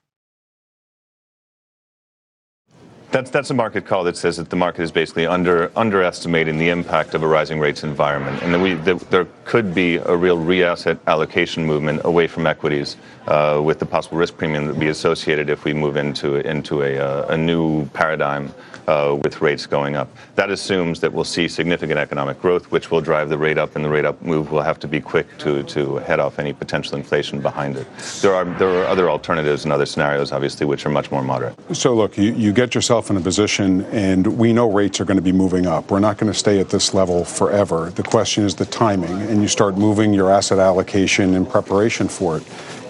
That's, 3.11 3.31
that's 3.31 3.49
a 3.49 3.55
market 3.55 3.87
call 3.87 4.05
that 4.05 4.19
says 4.19 4.37
that 4.37 4.51
the 4.51 4.57
market 4.57 4.83
is 4.83 4.93
basically 4.93 5.27
under, 5.27 5.73
underestimating 5.77 6.59
the 6.59 6.69
impact 6.69 7.15
of 7.15 7.23
a 7.23 7.27
rising 7.27 7.59
rates 7.59 7.83
environment, 7.83 8.43
and 8.43 8.53
that, 8.53 8.61
we, 8.61 8.75
that 8.75 9.01
there 9.11 9.27
could 9.47 9.75
be 9.75 9.97
a 9.97 10.15
real 10.15 10.37
re-asset 10.37 10.99
allocation 11.07 11.65
movement 11.65 12.03
away 12.05 12.27
from 12.27 12.47
equities 12.47 12.97
uh, 13.29 13.61
with 13.63 13.79
the 13.79 13.87
possible 13.87 14.19
risk 14.19 14.37
premium 14.37 14.67
that 14.67 14.73
would 14.73 14.81
be 14.81 14.89
associated 14.89 15.51
if 15.51 15.65
we 15.65 15.73
move 15.73 15.97
into, 15.97 16.37
into 16.49 16.83
a, 16.83 16.99
uh, 16.99 17.27
a 17.29 17.37
new 17.37 17.87
paradigm 17.89 18.53
uh, 18.89 19.15
with 19.23 19.43
rates 19.43 19.67
going 19.67 19.97
up. 19.97 20.09
That 20.37 20.51
assumes 20.51 20.99
that 21.01 21.13
we'll 21.13 21.25
see 21.25 21.47
significant 21.47 21.99
economic 21.99 22.41
growth, 22.41 22.71
which 22.71 22.91
will 22.91 23.03
drive 23.03 23.29
the 23.29 23.37
rate 23.37 23.59
up, 23.59 23.77
and 23.77 23.85
the 23.85 23.89
rate 23.89 24.07
up 24.07 24.21
move 24.23 24.51
will 24.51 24.63
have 24.63 24.79
to 24.81 24.89
be 24.89 24.99
quick 24.99 25.27
to, 25.39 25.63
to 25.65 25.97
head 25.97 26.21
off 26.21 26.39
any 26.39 26.55
potential 26.55 26.97
inflation 26.97 27.43
behind 27.43 27.77
it. 27.77 27.87
There 28.23 28.35
are, 28.35 28.47
there 28.47 28.71
are 28.71 28.87
other 28.87 29.11
alternatives 29.11 29.65
and 29.65 29.75
other 29.75 29.85
scenarios, 29.85 30.33
obviously, 30.33 30.65
which 30.65 30.87
are 30.87 30.91
much 30.91 31.11
more 31.11 31.23
moderate. 31.23 31.55
So, 31.77 31.95
look, 31.95 32.17
you, 32.17 32.33
you 32.33 32.51
get 32.51 32.75
yourself 32.75 33.11
in 33.11 33.19
a 33.19 33.21
position, 33.21 33.85
and 33.87 34.39
we 34.39 34.55
know 34.55 34.73
rates 34.73 35.03
are 35.03 35.05
going 35.05 35.19
to 35.19 35.23
be 35.23 35.33
moving 35.33 35.67
up. 35.67 35.91
We're 35.91 36.01
not 36.01 36.17
going 36.17 36.33
to 36.33 36.39
stay 36.39 36.59
at 36.59 36.71
this 36.71 36.95
level 36.95 37.27
forever. 37.27 37.91
The 37.91 38.03
question 38.03 38.45
is 38.45 38.55
the 38.55 38.65
timing, 38.65 39.21
and 39.23 39.43
you 39.43 39.49
start 39.49 39.77
moving 39.77 40.15
your 40.15 40.31
asset 40.31 40.59
allocation 40.59 41.35
in 41.35 41.45
preparation 41.45 42.09
for 42.09 42.39
it. 42.39 42.45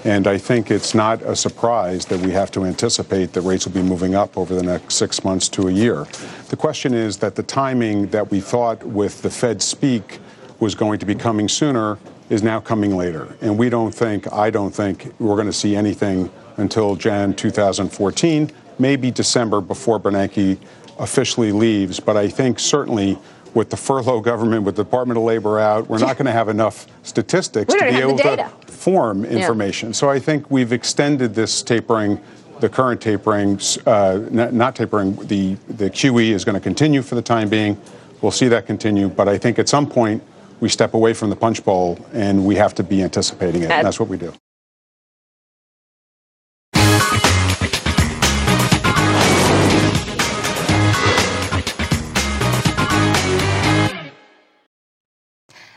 And 0.05 0.27
I 0.27 0.39
think 0.39 0.71
it's 0.71 0.95
not 0.95 1.23
a 1.23 1.35
surprise 1.35 2.07
that 2.07 2.21
we 2.21 2.31
have 2.31 2.51
to 2.53 2.65
anticipate 2.65 3.33
that 3.33 3.41
rates 3.41 3.67
will 3.67 3.75
be 3.75 3.83
moving 3.83 4.15
up 4.15 4.39
over 4.39 4.55
the 4.55 4.63
next 4.63 4.95
six 4.95 5.25
months 5.25 5.49
to 5.51 5.69
a 5.69 5.73
year. 5.73 6.07
The 6.49 6.57
question 6.57 6.95
is 6.95 7.19
that 7.19 7.35
the 7.35 7.43
timing 7.43 8.07
that 8.09 8.31
we 8.31 8.41
thought 8.41 8.83
with 8.85 9.23
the 9.23 9.31
Fed 9.31 9.61
speak 9.61 10.21
was 10.61 10.75
going 10.75 10.99
to 11.01 11.07
be 11.07 11.15
coming 11.15 11.49
sooner 11.49 11.99
is 12.31 12.43
now 12.43 12.61
coming 12.61 12.97
later. 12.97 13.37
And 13.41 13.59
we 13.59 13.71
don't 13.71 13.93
think, 13.93 14.33
I 14.33 14.51
don't 14.51 14.75
think, 14.75 15.13
we're 15.19 15.35
going 15.35 15.47
to 15.47 15.53
see 15.53 15.75
anything 15.75 16.31
until 16.59 16.95
Jan 16.97 17.35
2014, 17.35 18.51
maybe 18.79 19.11
December 19.11 19.61
before 19.61 19.99
Bernanke 19.99 20.59
officially 20.99 21.53
leaves. 21.53 22.01
But 22.01 22.17
I 22.17 22.29
think 22.29 22.59
certainly 22.59 23.19
with 23.55 23.71
the 23.71 23.77
furlough 23.77 24.21
government, 24.21 24.65
with 24.65 24.77
the 24.77 24.85
Department 24.85 25.19
of 25.19 25.25
Labor 25.25 25.59
out, 25.59 25.89
we're 25.89 25.99
not 25.99 26.17
going 26.17 26.27
to 26.27 26.33
have 26.33 26.49
enough 26.49 26.87
statistics 27.03 27.73
to 27.75 27.81
be 27.81 27.97
able 27.97 28.19
to 28.19 28.53
form 28.79 29.25
information. 29.25 29.89
Yeah. 29.89 29.95
So 29.95 30.09
I 30.09 30.19
think 30.19 30.51
we've 30.51 30.73
extended 30.73 31.35
this 31.35 31.63
tapering. 31.63 32.21
The 32.61 32.69
current 32.69 33.01
tapering, 33.01 33.61
uh, 33.87 34.21
not, 34.31 34.53
not 34.53 34.75
tapering, 34.75 35.15
the, 35.27 35.55
the 35.69 35.91
QE 35.91 36.31
is 36.31 36.45
going 36.45 36.55
to 36.55 36.61
continue 36.61 37.03
for 37.03 37.15
the 37.15 37.23
time 37.23 37.49
being. 37.49 37.81
We'll 38.21 38.33
see 38.33 38.49
that 38.49 38.67
continue. 38.67 39.09
But 39.09 39.29
I 39.29 39.39
think 39.39 39.61
at 39.61 39.69
some 39.69 39.89
point, 39.89 40.23
we 40.61 40.69
step 40.69 40.95
away 40.95 41.15
from 41.15 41.31
the 41.31 41.37
punch 41.37 41.65
bowl 41.65 42.05
and 42.13 42.45
we 42.45 42.57
have 42.57 42.75
to 42.75 42.83
be 42.83 43.03
anticipating 43.03 43.63
it. 43.63 43.71
And 43.71 43.87
that's 43.87 44.01
what 44.01 44.09
we 44.09 44.17
do. 44.17 44.33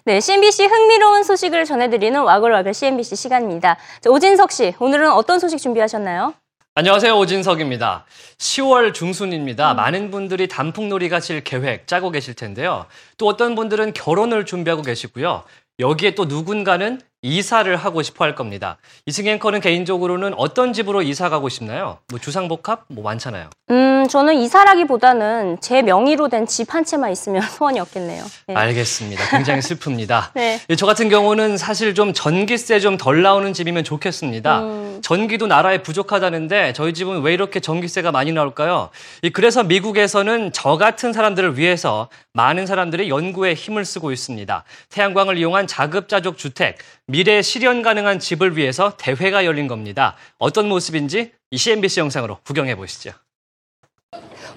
네, 0.04 0.20
CNBC 0.20 0.66
흥미로운 0.66 1.24
소식을 1.24 1.66
전해드리는 1.66 2.20
와글와글 2.20 2.74
CNBC 2.74 3.16
시간입니다. 3.16 3.78
자, 4.02 4.10
오진석 4.10 4.52
씨, 4.52 4.74
오늘은 4.80 5.12
어떤 5.12 5.38
소식 5.38 5.60
준비하셨나요? 5.60 6.34
안녕하세요. 6.74 7.16
오진석입니다. 7.18 8.06
10월 8.40 8.96
중순입니다. 8.96 9.74
음. 9.74 9.76
많은 9.76 10.10
분들이 10.10 10.48
단풍놀이 10.48 11.10
가실 11.10 11.44
계획 11.44 11.86
짜고 11.86 12.10
계실 12.10 12.34
텐데요. 12.34 12.88
또 13.18 13.28
어떤 13.28 13.54
분들은 13.54 13.94
결혼을 13.94 14.46
준비하고 14.46 14.82
계시고요. 14.82 15.44
여기에 15.80 16.16
또 16.16 16.26
누군가는 16.26 17.00
이사를 17.22 17.76
하고 17.76 18.02
싶어 18.02 18.26
할 18.26 18.34
겁니다. 18.34 18.78
이승 19.06 19.28
앵커는 19.28 19.60
개인적으로는 19.60 20.34
어떤 20.36 20.74
집으로 20.74 21.02
이사 21.04 21.30
가고 21.30 21.50
싶나요? 21.50 22.00
뭐 22.10 22.20
주상복합 22.20 22.86
뭐 22.88 23.04
많잖아요. 23.04 23.50
음, 23.70 23.76
저는 24.08 24.36
이사라기보다는 24.36 25.58
제 25.62 25.82
명의로 25.82 26.30
된 26.30 26.46
집 26.46 26.74
한 26.74 26.84
채만 26.86 27.12
있으면 27.12 27.42
소원이 27.50 27.80
없겠네요. 27.80 28.24
네. 28.48 28.56
알겠습니다. 28.56 29.30
굉장히 29.30 29.62
슬픕니다. 29.62 30.32
네. 30.36 30.60
예, 30.70 30.76
저 30.76 30.86
같은 30.86 31.10
경우는 31.10 31.58
사실 31.58 31.94
좀 31.96 32.14
전기세 32.14 32.80
좀 32.80 32.98
덜 32.98 33.22
나오는 33.22 33.52
집이면 33.54 33.84
좋겠습니다. 33.84 34.62
음. 34.62 35.00
전기도 35.02 35.48
나라에 35.48 35.82
부족하다는데 35.82 36.74
저희 36.74 36.94
집은 36.94 37.22
왜 37.22 37.34
이렇게 37.34 37.60
전기세가 37.60 38.12
많이 38.12 38.32
나올까요? 38.32 38.90
그래서 39.34 39.64
미국에서는 39.64 40.52
저 40.54 40.78
같은 40.78 41.14
사람들을 41.14 41.58
위해서 41.58 42.10
많은 42.34 42.66
사람들이 42.66 43.10
연구에 43.10 43.54
힘을 43.54 43.84
쓰고 43.86 44.12
있습니다. 44.12 44.64
태양광을 44.90 45.38
이용한 45.38 45.68
자급자족 45.68 46.38
주택, 46.38 46.78
미래 47.08 47.42
실현 47.42 47.82
가능한 47.82 48.20
집을 48.20 48.56
위해서 48.58 48.94
대회가 48.98 49.46
열린 49.46 49.68
겁니다. 49.68 50.16
어떤 50.38 50.70
모습인지 50.70 51.32
이 51.52 51.58
CNBC 51.58 52.00
영상으로 52.02 52.38
구경해 52.46 52.76
보시죠. 52.76 53.12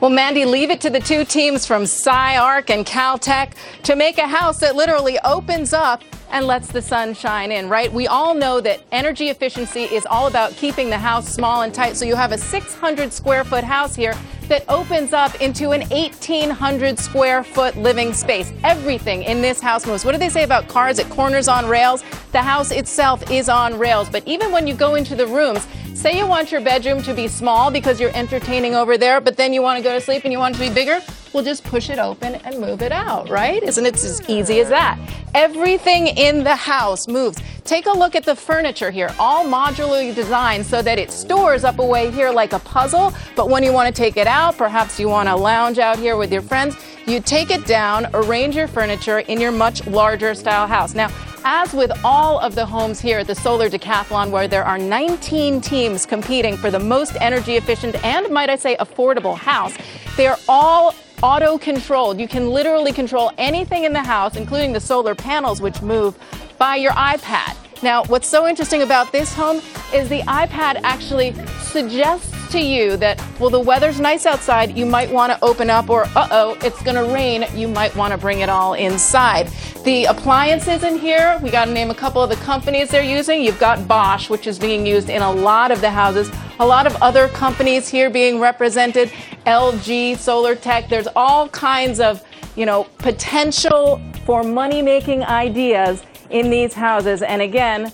Well, 0.01 0.11
Mandy, 0.11 0.45
leave 0.45 0.71
it 0.71 0.81
to 0.83 0.91
the 0.91 1.01
two 1.01 1.25
teams 1.25 1.65
from 1.67 1.85
SciArc 1.85 2.69
and 2.69 2.85
Caltech 2.85 3.53
to 3.85 3.95
make 3.95 4.19
a 4.19 4.27
house 4.27 4.59
that 4.61 4.75
literally 4.75 5.19
opens 5.25 5.73
up 5.73 6.03
and 6.31 6.47
lets 6.47 6.69
the 6.69 6.83
sun 6.83 7.15
shine 7.15 7.53
in, 7.53 7.69
right? 7.69 7.93
We 7.93 8.07
all 8.07 8.35
know 8.35 8.61
that 8.61 8.83
energy 8.93 9.29
efficiency 9.29 9.85
is 9.85 10.07
all 10.07 10.27
about 10.27 10.53
keeping 10.53 10.91
the 10.91 10.99
house 10.99 11.29
small 11.29 11.63
and 11.63 11.73
tight. 11.73 11.97
So 11.97 12.05
you 12.05 12.17
have 12.17 12.33
a 12.33 12.39
600 12.39 13.13
square 13.13 13.45
foot 13.45 13.65
house 13.65 13.95
here 13.95 14.15
that 14.49 14.65
opens 14.69 15.13
up 15.13 15.41
into 15.41 15.71
an 15.71 15.83
1,800 15.89 16.99
square 16.99 17.43
foot 17.43 17.77
living 17.77 18.13
space. 18.13 18.53
Everything 18.63 19.23
in 19.23 19.41
this 19.41 19.61
house 19.61 19.87
moves. 19.87 20.05
What 20.05 20.13
do 20.13 20.19
they 20.19 20.29
say 20.29 20.43
about 20.43 20.69
cars 20.69 20.99
at 20.99 21.09
corners 21.11 21.49
on 21.49 21.67
rails? 21.67 22.05
The 22.33 22.43
house 22.43 22.71
itself 22.71 23.31
is 23.31 23.49
on 23.49 23.79
rails. 23.79 24.09
But 24.11 24.27
even 24.27 24.53
when 24.53 24.67
you 24.67 24.75
go 24.75 24.97
into 24.97 25.15
the 25.15 25.27
rooms, 25.27 25.67
say 25.95 26.19
you 26.19 26.27
want 26.27 26.53
your 26.53 26.61
bedroom 26.61 27.03
to 27.03 27.15
be 27.15 27.29
small 27.29 27.71
because 27.71 28.01
you're 28.01 28.15
entertaining 28.15 28.75
over 28.75 28.99
there, 28.99 29.21
but 29.21 29.37
then 29.37 29.53
you 29.53 29.63
want 29.63 29.79
to 29.79 29.83
go 29.83 29.95
to 29.95 30.01
sleep 30.01 30.25
and 30.25 30.33
you 30.33 30.39
want 30.39 30.57
it 30.57 30.59
to 30.59 30.69
be 30.69 30.75
bigger. 30.75 31.01
We'll 31.35 31.45
just 31.45 31.65
push 31.65 31.91
it 31.91 31.99
open 31.99 32.37
and 32.37 32.61
move 32.61 32.81
it 32.81 32.93
out, 32.93 33.29
right? 33.29 33.63
Isn't 33.63 33.85
it 33.85 33.95
as 33.97 34.27
easy 34.31 34.61
as 34.61 34.69
that? 34.69 34.99
Everything 35.35 36.07
in 36.07 36.45
the 36.45 36.55
house 36.55 37.09
moves. 37.09 37.43
Take 37.65 37.87
a 37.87 37.93
look 37.93 38.15
at 38.15 38.25
the 38.25 38.37
furniture 38.37 38.91
here, 38.91 39.11
all 39.19 39.45
modularly 39.45 40.15
designed 40.15 40.65
so 40.65 40.81
that 40.81 40.99
it 40.99 41.11
stores 41.11 41.65
up 41.65 41.81
away 41.81 42.11
here 42.11 42.31
like 42.31 42.53
a 42.53 42.61
puzzle. 42.61 43.13
But 43.35 43.51
when 43.51 43.65
you 43.65 43.73
want 43.73 43.95
to 43.95 44.03
take 44.03 44.17
it 44.17 44.29
out, 44.29 44.57
perhaps 44.57 45.01
you 45.01 45.09
want 45.09 45.29
to 45.29 45.35
lounge 45.35 45.79
out 45.79 45.99
here 45.99 46.17
with 46.17 46.33
your 46.33 46.43
friends, 46.43 46.77
you 47.07 47.21
take 47.21 47.51
it 47.51 47.67
down, 47.67 48.07
arrange 48.15 48.55
your 48.55 48.69
furniture 48.69 49.19
in 49.19 49.41
your 49.41 49.53
much 49.53 49.87
larger 49.87 50.35
style 50.35 50.67
house. 50.67 50.95
Now, 50.95 51.11
as 51.45 51.75
with 51.75 51.93
all 52.05 52.39
of 52.39 52.55
the 52.55 52.65
homes 52.65 53.01
here 53.01 53.19
at 53.19 53.27
the 53.27 53.35
Solar 53.35 53.69
Decathlon, 53.69 54.31
where 54.31 54.49
there 54.49 54.65
are 54.65 54.79
19 54.79 55.61
teams 55.61 56.07
competing 56.07 56.57
for 56.57 56.71
the 56.71 56.79
most 56.79 57.17
energy 57.21 57.57
efficient 57.57 58.03
and, 58.03 58.31
might 58.33 58.49
I 58.49 58.57
say, 58.57 58.77
affordable 58.77 59.37
house, 59.37 59.77
they 60.17 60.27
are 60.27 60.39
all 60.49 60.95
auto 61.23 61.59
controlled. 61.59 62.21
You 62.21 62.29
can 62.29 62.51
literally 62.51 62.93
control 62.93 63.33
anything 63.39 63.85
in 63.85 63.93
the 63.93 64.03
house, 64.03 64.37
including 64.37 64.73
the 64.73 64.81
solar 64.81 65.15
panels, 65.15 65.61
which 65.61 65.81
move 65.83 66.19
by 66.59 66.77
your 66.77 66.93
iPad. 66.93 67.57
Now, 67.83 68.05
what's 68.05 68.29
so 68.29 68.47
interesting 68.47 68.83
about 68.83 69.13
this 69.13 69.35
home 69.35 69.61
is 69.93 70.09
the 70.09 70.21
iPad 70.23 70.81
actually 70.83 71.35
suggests 71.61 72.31
to 72.53 72.61
you 72.61 72.97
that, 72.99 73.23
well, 73.41 73.51
the 73.51 73.61
weather's 73.61 74.01
nice 74.01 74.27
outside, 74.27 74.77
you 74.77 74.87
might 74.87 75.11
want 75.11 75.33
to 75.33 75.45
open 75.45 75.69
up, 75.69 75.91
or 75.91 76.05
uh 76.17 76.29
oh, 76.31 76.57
it's 76.63 76.81
going 76.83 76.97
to 76.97 77.13
rain, 77.13 77.45
you 77.55 77.67
might 77.67 77.95
want 77.97 78.13
to 78.13 78.19
bring 78.19 78.41
it 78.41 78.49
all 78.49 78.75
inside. 78.75 79.49
The 79.85 80.05
appliances 80.05 80.85
in 80.85 80.97
here, 80.99 81.39
we 81.43 81.51
got 81.51 81.67
to 81.67 81.73
name 81.73 81.91
a 81.91 81.95
couple 81.95 82.23
of 82.23 82.31
the 82.31 82.37
companies 82.37 82.91
they're 82.91 83.03
using. 83.03 83.43
You've 83.43 83.59
got 83.59 83.87
Bosch, 83.89 84.31
which 84.31 84.47
is 84.47 84.59
being 84.59 84.87
used 84.87 85.11
in 85.11 85.21
a 85.21 85.33
lot 85.33 85.71
of 85.73 85.81
the 85.81 85.91
houses, 85.91 86.31
a 86.61 86.67
lot 86.67 86.87
of 86.87 86.95
other 87.03 87.29
companies 87.29 87.89
here 87.89 88.09
being 88.09 88.39
represented, 88.39 89.11
LG, 89.47 90.17
Solar 90.17 90.55
Tech. 90.55 90.89
There's 90.89 91.09
all 91.17 91.49
kinds 91.49 91.99
of, 92.01 92.23
you 92.57 92.67
know, 92.67 92.85
potential 92.99 94.01
for 94.25 94.43
money 94.43 94.81
making 94.81 95.25
ideas 95.25 96.03
in 96.35 96.51
these 96.51 96.75
houses. 96.75 97.23
And 97.23 97.41
again, 97.41 97.91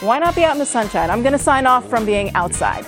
why 0.00 0.20
not 0.20 0.36
be 0.36 0.44
out 0.44 0.52
in 0.52 0.58
the 0.58 0.66
sunshine? 0.66 1.10
I'm 1.10 1.22
going 1.22 1.32
to 1.32 1.42
sign 1.42 1.66
off 1.66 1.88
from 1.88 2.04
being 2.04 2.30
outside. 2.36 2.86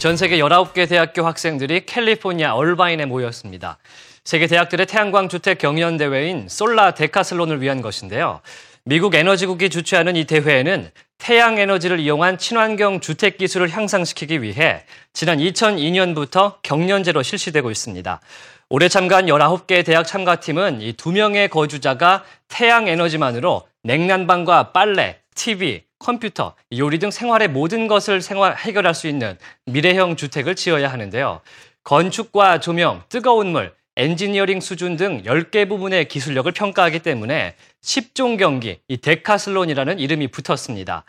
전 0.00 0.16
세계 0.16 0.38
19개 0.38 0.88
대학교 0.88 1.24
학생들이 1.24 1.86
캘리포니아 1.86 2.54
얼바인에 2.54 3.06
모였습니다. 3.06 3.78
세계 4.24 4.46
대학들의 4.46 4.86
태양광 4.86 5.28
주택 5.28 5.58
경연 5.58 5.98
대회인 5.98 6.48
솔라 6.48 6.94
데카슬론을 6.94 7.60
위한 7.60 7.82
것인데요. 7.82 8.40
미국 8.84 9.14
에너지국이 9.14 9.70
주최하는 9.70 10.16
이 10.16 10.24
대회에는 10.24 10.90
태양 11.18 11.58
에너지를 11.58 12.00
이용한 12.00 12.38
친환경 12.38 13.00
주택 13.00 13.38
기술을 13.38 13.70
향상시키기 13.70 14.42
위해 14.42 14.84
지난 15.12 15.38
2002년부터 15.38 16.56
경연제로 16.62 17.22
실시되고 17.22 17.70
있습니다. 17.70 18.20
올해 18.74 18.88
참가한 18.88 19.26
19개 19.26 19.86
대학 19.86 20.04
참가팀은 20.04 20.80
이 20.80 20.94
두 20.94 21.12
명의 21.12 21.48
거주자가 21.48 22.24
태양 22.48 22.88
에너지만으로 22.88 23.68
냉난방과 23.84 24.72
빨래, 24.72 25.20
TV, 25.36 25.84
컴퓨터, 26.00 26.56
요리 26.76 26.98
등 26.98 27.12
생활의 27.12 27.46
모든 27.46 27.86
것을 27.86 28.20
생활 28.20 28.56
해결할 28.56 28.92
수 28.92 29.06
있는 29.06 29.38
미래형 29.66 30.16
주택을 30.16 30.56
지어야 30.56 30.90
하는데요. 30.90 31.40
건축과 31.84 32.58
조명, 32.58 33.04
뜨거운 33.08 33.52
물, 33.52 33.72
엔지니어링 33.94 34.60
수준 34.60 34.96
등 34.96 35.22
10개 35.22 35.68
부분의 35.68 36.08
기술력을 36.08 36.50
평가하기 36.50 36.98
때문에 36.98 37.54
10종 37.80 38.38
경기, 38.38 38.80
이 38.88 38.96
데카슬론이라는 38.96 40.00
이름이 40.00 40.32
붙었습니다. 40.32 41.04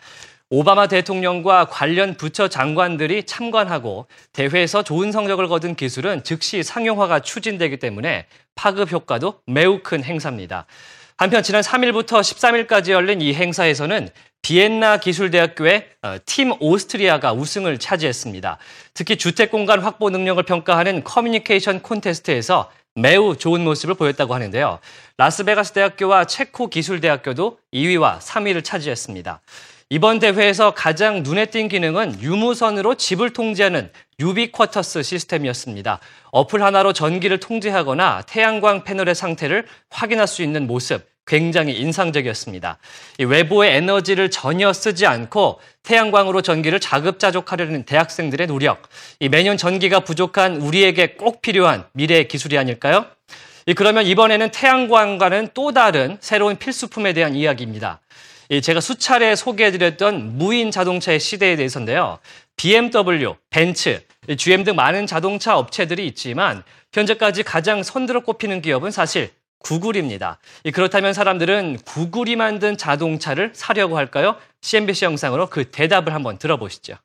오바마 0.52 0.88
대통령과 0.88 1.66
관련 1.66 2.16
부처 2.16 2.48
장관들이 2.48 3.24
참관하고 3.24 4.06
대회에서 4.32 4.84
좋은 4.84 5.12
성적을 5.12 5.48
거둔 5.48 5.74
기술은 5.74 6.24
즉시 6.24 6.62
상용화가 6.62 7.22
추진되기 7.22 7.78
때문에 7.78 8.28
파급 8.54 8.92
효과도 8.92 9.40
매우 9.48 9.80
큰 9.82 10.04
행사입니다. 10.04 10.68
한편 11.18 11.42
지난 11.42 11.62
3일부터 11.62 12.20
13일까지 12.20 12.92
열린 12.92 13.22
이 13.22 13.34
행사에서는 13.34 14.10
비엔나 14.44 14.98
기술대학교의 14.98 15.88
어, 16.04 16.18
팀 16.28 16.54
오스트리아가 16.60 17.34
우승을 17.34 17.80
차지했습니다. 17.80 18.60
특히 18.94 19.18
주택 19.18 19.50
공간 19.50 19.80
확보 19.80 20.12
능력을 20.12 20.44
평가하는 20.44 21.04
커뮤니케이션 21.04 21.82
콘테스트에서 21.82 22.70
매우 22.94 23.36
좋은 23.36 23.64
모습을 23.64 23.96
보였다고 23.96 24.36
하는데요. 24.36 24.78
라스베가스 25.18 25.74
대학교와 25.74 26.26
체코 26.26 26.68
기술대학교도 26.68 27.58
2위와 27.74 28.20
3위를 28.20 28.64
차지했습니다. 28.64 29.42
이번 29.92 30.18
대회에서 30.18 30.72
가장 30.72 31.22
눈에 31.22 31.46
띈 31.46 31.68
기능은 31.68 32.20
유무선으로 32.20 32.96
집을 32.96 33.34
통제하는 33.34 33.92
유비쿼터스 34.20 35.04
시스템이었습니다. 35.04 36.00
어플 36.32 36.64
하나로 36.64 36.92
전기를 36.92 37.40
통제하거나 37.40 38.24
태양광 38.24 38.84
패널의 38.84 39.14
상태를 39.14 39.68
확인할 39.92 40.26
수 40.26 40.42
있는 40.42 40.66
모습, 40.66 41.08
굉장히 41.28 41.74
인상적이었습니다. 41.74 42.80
외부의 43.20 43.76
에너지를 43.76 44.32
전혀 44.32 44.74
쓰지 44.74 45.06
않고 45.06 45.60
태양광으로 45.84 46.42
전기를 46.42 46.80
자급자족하려는 46.80 47.84
대학생들의 47.84 48.48
노력, 48.48 48.90
매년 49.30 49.56
전기가 49.56 50.00
부족한 50.00 50.56
우리에게 50.56 51.14
꼭 51.14 51.44
필요한 51.44 51.86
미래의 51.94 52.28
기술이 52.28 52.58
아닐까요? 52.58 53.06
그러면 53.76 54.08
이번에는 54.08 54.50
태양광과는 54.50 55.50
또 55.54 55.74
다른 55.74 56.18
새로운 56.22 56.56
필수품에 56.56 57.14
대한 57.14 57.36
이야기입니다. 57.36 58.00
제가 58.62 58.80
수차례 58.80 59.36
소개해드렸던 59.36 60.38
무인 60.38 60.72
자동차의 60.72 61.20
시대에 61.20 61.56
대해서인데요. 61.56 62.20
BMW, 62.58 63.36
벤츠, 63.50 64.04
GM 64.38 64.64
등 64.64 64.76
많은 64.76 65.08
자동차 65.08 65.58
업체들이 65.58 66.06
있지만 66.08 66.64
현재까지 66.94 67.44
가장 67.44 67.84
선두로 67.84 68.22
꼽히는 68.22 68.62
기업은 68.62 68.92
사실 68.92 69.32
구글입니다. 69.60 70.38
그렇다면 70.74 71.14
사람들은 71.14 71.80
구글이 71.86 72.36
만든 72.36 72.78
자동차를 72.78 73.52
사려고 73.54 73.98
할까요? 73.98 74.36
CNBC 74.62 75.06
영상으로 75.06 75.48
그 75.48 75.72
대답을 75.72 76.14
한번 76.14 76.38
들어보시죠. 76.38 76.96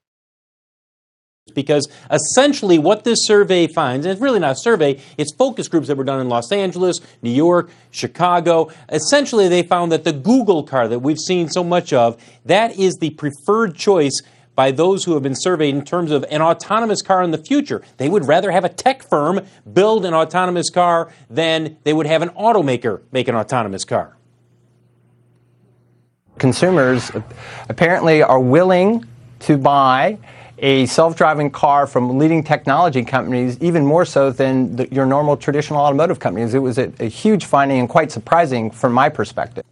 Because 1.50 1.88
essentially, 2.10 2.78
what 2.78 3.04
this 3.04 3.26
survey 3.26 3.66
finds, 3.66 4.06
and 4.06 4.12
it's 4.12 4.20
really 4.20 4.40
not 4.40 4.52
a 4.52 4.56
survey, 4.56 5.00
it's 5.18 5.34
focus 5.34 5.68
groups 5.68 5.88
that 5.88 5.96
were 5.96 6.04
done 6.04 6.20
in 6.20 6.28
Los 6.28 6.52
Angeles, 6.52 7.00
New 7.22 7.30
York, 7.30 7.70
Chicago. 7.90 8.70
Essentially, 8.88 9.48
they 9.48 9.62
found 9.62 9.92
that 9.92 10.04
the 10.04 10.12
Google 10.12 10.62
car 10.62 10.88
that 10.88 11.00
we've 11.00 11.18
seen 11.18 11.48
so 11.48 11.62
much 11.62 11.92
of, 11.92 12.20
that 12.44 12.78
is 12.78 12.96
the 12.96 13.10
preferred 13.10 13.74
choice 13.74 14.22
by 14.54 14.70
those 14.70 15.04
who 15.04 15.14
have 15.14 15.22
been 15.22 15.34
surveyed 15.34 15.74
in 15.74 15.82
terms 15.82 16.10
of 16.10 16.24
an 16.30 16.42
autonomous 16.42 17.00
car 17.00 17.22
in 17.22 17.30
the 17.30 17.38
future. 17.38 17.82
They 17.96 18.08
would 18.08 18.26
rather 18.26 18.50
have 18.50 18.64
a 18.64 18.68
tech 18.68 19.02
firm 19.02 19.40
build 19.72 20.04
an 20.04 20.12
autonomous 20.12 20.68
car 20.68 21.10
than 21.30 21.78
they 21.84 21.92
would 21.92 22.06
have 22.06 22.20
an 22.20 22.28
automaker 22.30 23.00
make 23.10 23.28
an 23.28 23.34
autonomous 23.34 23.84
car. 23.84 24.16
Consumers 26.38 27.10
apparently 27.68 28.22
are 28.22 28.40
willing 28.40 29.04
to 29.40 29.56
buy 29.56 30.18
a 30.60 30.86
self-driving 30.86 31.50
car 31.50 31.86
from 31.86 32.18
leading 32.18 32.44
technology 32.44 33.02
companies 33.04 33.58
even 33.60 33.84
more 33.84 34.04
so 34.04 34.30
than 34.30 34.76
the, 34.76 34.88
your 34.92 35.06
normal 35.06 35.36
traditional 35.36 35.80
automotive 35.80 36.20
companies. 36.20 36.54
It 36.54 36.58
was 36.58 36.78
a, 36.78 36.92
a 37.00 37.06
huge 37.06 37.46
finding 37.46 37.80
and 37.80 37.88
quite 37.88 38.12
surprising 38.12 38.70
from 38.70 38.92
my 38.92 39.08
perspective. 39.08 39.64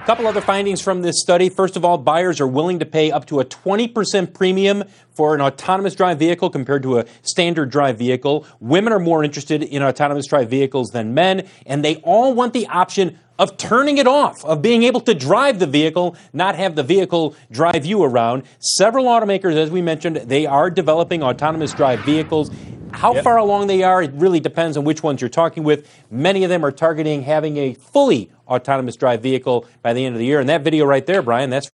A 0.00 0.06
couple 0.06 0.26
other 0.26 0.40
findings 0.40 0.80
from 0.80 1.02
this 1.02 1.20
study. 1.20 1.50
First 1.50 1.76
of 1.76 1.84
all, 1.84 1.98
buyers 1.98 2.40
are 2.40 2.46
willing 2.46 2.78
to 2.78 2.86
pay 2.86 3.12
up 3.12 3.26
to 3.26 3.38
a 3.38 3.44
20% 3.44 4.32
premium 4.32 4.84
for 5.12 5.34
an 5.34 5.42
autonomous 5.42 5.94
drive 5.94 6.18
vehicle 6.18 6.48
compared 6.48 6.82
to 6.84 6.98
a 6.98 7.04
standard 7.20 7.70
drive 7.70 7.98
vehicle. 7.98 8.46
Women 8.60 8.94
are 8.94 8.98
more 8.98 9.22
interested 9.22 9.62
in 9.62 9.82
autonomous 9.82 10.26
drive 10.26 10.48
vehicles 10.48 10.88
than 10.88 11.12
men, 11.12 11.46
and 11.66 11.84
they 11.84 11.96
all 11.96 12.32
want 12.32 12.54
the 12.54 12.66
option 12.68 13.18
of 13.38 13.58
turning 13.58 13.98
it 13.98 14.06
off, 14.06 14.42
of 14.44 14.62
being 14.62 14.84
able 14.84 15.00
to 15.02 15.14
drive 15.14 15.58
the 15.58 15.66
vehicle, 15.66 16.16
not 16.32 16.56
have 16.56 16.76
the 16.76 16.82
vehicle 16.82 17.36
drive 17.50 17.84
you 17.84 18.02
around. 18.02 18.44
Several 18.58 19.04
automakers, 19.04 19.54
as 19.54 19.70
we 19.70 19.82
mentioned, 19.82 20.16
they 20.16 20.46
are 20.46 20.70
developing 20.70 21.22
autonomous 21.22 21.74
drive 21.74 22.00
vehicles. 22.00 22.50
How 22.92 23.14
yep. 23.14 23.24
far 23.24 23.38
along 23.38 23.66
they 23.66 23.82
are, 23.82 24.02
it 24.02 24.12
really 24.14 24.40
depends 24.40 24.76
on 24.76 24.84
which 24.84 25.02
ones 25.02 25.20
you're 25.20 25.30
talking 25.30 25.64
with. 25.64 25.88
Many 26.10 26.44
of 26.44 26.50
them 26.50 26.64
are 26.64 26.72
targeting 26.72 27.22
having 27.22 27.56
a 27.56 27.74
fully 27.74 28.30
autonomous 28.48 28.96
drive 28.96 29.22
vehicle 29.22 29.66
by 29.82 29.92
the 29.92 30.04
end 30.04 30.14
of 30.14 30.18
the 30.18 30.26
year. 30.26 30.40
And 30.40 30.48
that 30.48 30.62
video 30.62 30.84
right 30.84 31.06
there, 31.06 31.22
Brian, 31.22 31.50
that's 31.50 31.70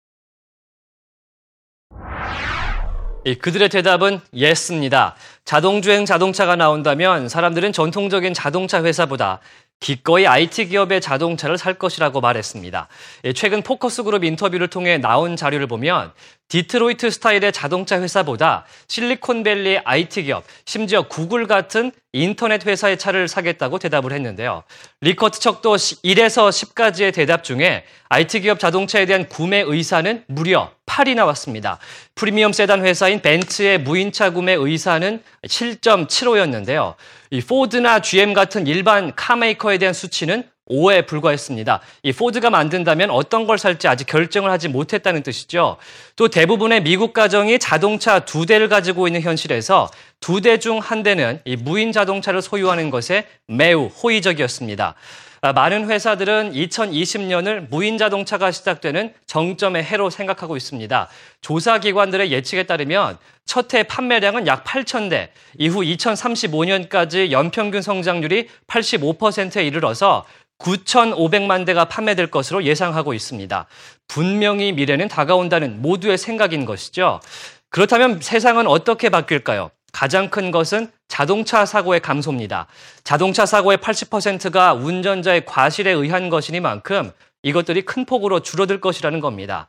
그들의 3.25 3.71
대답은 3.71 4.21
yes입니다. 4.35 5.15
자동주행 5.47 6.05
자동차가 6.05 6.57
나온다면 6.57 7.31
사람들은 7.31 7.73
전통적인 7.73 8.35
자동차 8.35 8.85
회사보다 8.85 9.41
기꺼이 9.81 10.27
IT 10.27 10.69
기업의 10.69 11.01
자동차를 11.01 11.59
살 11.59 11.75
것이라고 11.75 12.21
말했습니다. 12.21 12.89
예, 13.25 13.33
최근 13.33 13.63
focus 13.63 14.03
group 14.03 14.25
interview를 14.25 14.69
통해 14.69 14.99
나온 14.99 15.37
자료를 15.37 15.67
보면 15.67 16.13
디트로이트 16.49 17.11
스타일의 17.11 17.53
자동차 17.53 18.01
회사보다 18.01 18.65
실리콘밸리 18.87 19.79
IT 19.85 20.25
기업, 20.25 20.45
심지어 20.65 21.03
구글 21.03 21.47
같은 21.47 21.91
인터넷 22.13 22.65
회사의 22.65 22.99
차를 22.99 23.27
사겠다고 23.29 23.79
대답을 23.79 24.13
했는데요. 24.13 24.63
리커트 25.01 25.41
척도 25.41 25.77
1에서 25.77 26.49
10까지의 26.49 27.13
대답 27.13 27.43
중에 27.43 27.85
IT 28.09 28.41
기업 28.41 28.61
자동차에 28.61 29.07
대한 29.07 29.29
구매 29.29 29.61
의사는 29.61 30.25
무려 30.29 30.71
7.8이 30.95 31.15
나왔습니다. 31.15 31.79
프리미엄 32.15 32.53
세단 32.53 32.85
회사인 32.85 33.21
벤츠의 33.21 33.79
무인차 33.79 34.31
구매 34.31 34.53
의사는 34.53 35.23
7.75였는데요. 35.47 36.95
이 37.31 37.41
포드나 37.41 38.01
GM 38.01 38.33
같은 38.33 38.67
일반 38.67 39.15
카메이커에 39.15 39.79
대한 39.79 39.93
수치는 39.93 40.45
5에 40.71 41.07
불과했습니다. 41.07 41.81
이 42.03 42.13
포드가 42.13 42.51
만든다면 42.51 43.11
어떤 43.11 43.47
걸 43.47 43.59
살지 43.59 43.87
아직 43.89 44.07
결정을 44.07 44.51
하지 44.51 44.69
못했다는 44.69 45.23
뜻이죠. 45.23 45.77
또 46.17 46.29
대부분의 46.29 46.83
미국 46.83 47.13
가정이 47.13 47.59
자동차 47.59 48.21
두 48.21 48.47
대를 48.47 48.69
가지고 48.69 49.07
있는 49.07 49.21
현실에서 49.21 49.91
두 50.21 50.41
대 50.41 50.59
중 50.59 50.79
한 50.81 51.03
대는 51.03 51.41
이 51.45 51.57
무인 51.57 51.93
자동차를 51.93 52.41
소유하는 52.41 52.91
것에 52.91 53.27
매우 53.47 53.87
호의적이었습니다. 53.89 54.95
아, 55.43 55.53
많은 55.53 55.91
회사들은 55.91 56.55
2020년을 56.55 57.69
무인 57.69 57.99
자동차가 57.99 58.51
시작되는 58.51 59.13
정점의 59.27 59.85
해로 59.85 60.09
생각하고 60.09 60.57
있습니다. 60.57 61.09
조사기관들의 61.43 62.33
예측에 62.33 62.63
따르면 62.63 63.19
첫 63.45 63.75
해 63.75 63.83
판매량은 63.83 64.47
약 64.47 64.65
8,000대, 64.65 65.29
이후 65.59 65.81
2035년까지 65.83 67.31
연평균 67.31 67.83
성장률이 67.83 68.49
85%에 68.67 69.67
이르러서 69.67 70.25
9,500만 70.65 71.67
대가 71.67 71.85
판매될 71.85 72.29
것으로 72.29 72.65
예상하고 72.65 73.13
있습니다. 73.13 73.67
분명히 74.09 74.73
미래는 74.73 75.09
다가온다는 75.09 75.83
모두의 75.83 76.17
생각인 76.17 76.65
것이죠. 76.65 77.21
그렇다면 77.69 78.21
세상은 78.23 78.67
어떻게 78.67 79.11
바뀔까요? 79.11 79.71
가장 79.93 80.31
큰 80.31 80.51
것은 80.51 80.91
자동차 81.07 81.67
사고의 81.67 82.01
감소입니다. 82.01 82.67
자동차 83.05 83.47
사고의 83.47 83.79
80%가 83.79 84.73
운전자의 84.73 85.45
과실에 85.45 85.93
의한 85.93 86.31
것이니만큼 86.31 87.13
이것들이 87.43 87.83
큰 87.83 88.07
폭으로 88.07 88.41
줄어들 88.41 88.81
것이라는 88.81 89.21
겁니다. 89.21 89.69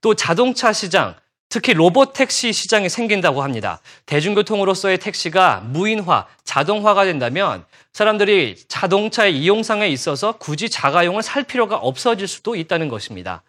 또 0.00 0.14
자동차 0.14 0.72
시장, 0.72 1.14
특히 1.52 1.74
로봇 1.74 2.14
택시 2.14 2.50
시장이 2.50 2.88
생긴다고 2.88 3.42
합니다. 3.42 3.78
대중교통으로서의 4.06 4.96
택시가 4.96 5.60
무인화, 5.66 6.24
자동화가 6.44 7.04
된다면 7.04 7.66
사람들이 7.92 8.56
자동차의 8.68 9.36
이용상에 9.36 9.86
있어서 9.88 10.32
굳이 10.38 10.70
자가용을 10.70 11.22
살 11.22 11.42
필요가 11.42 11.76
없어질 11.76 12.26
수도 12.26 12.56
있다는 12.56 12.88
것입니다. 12.88 13.42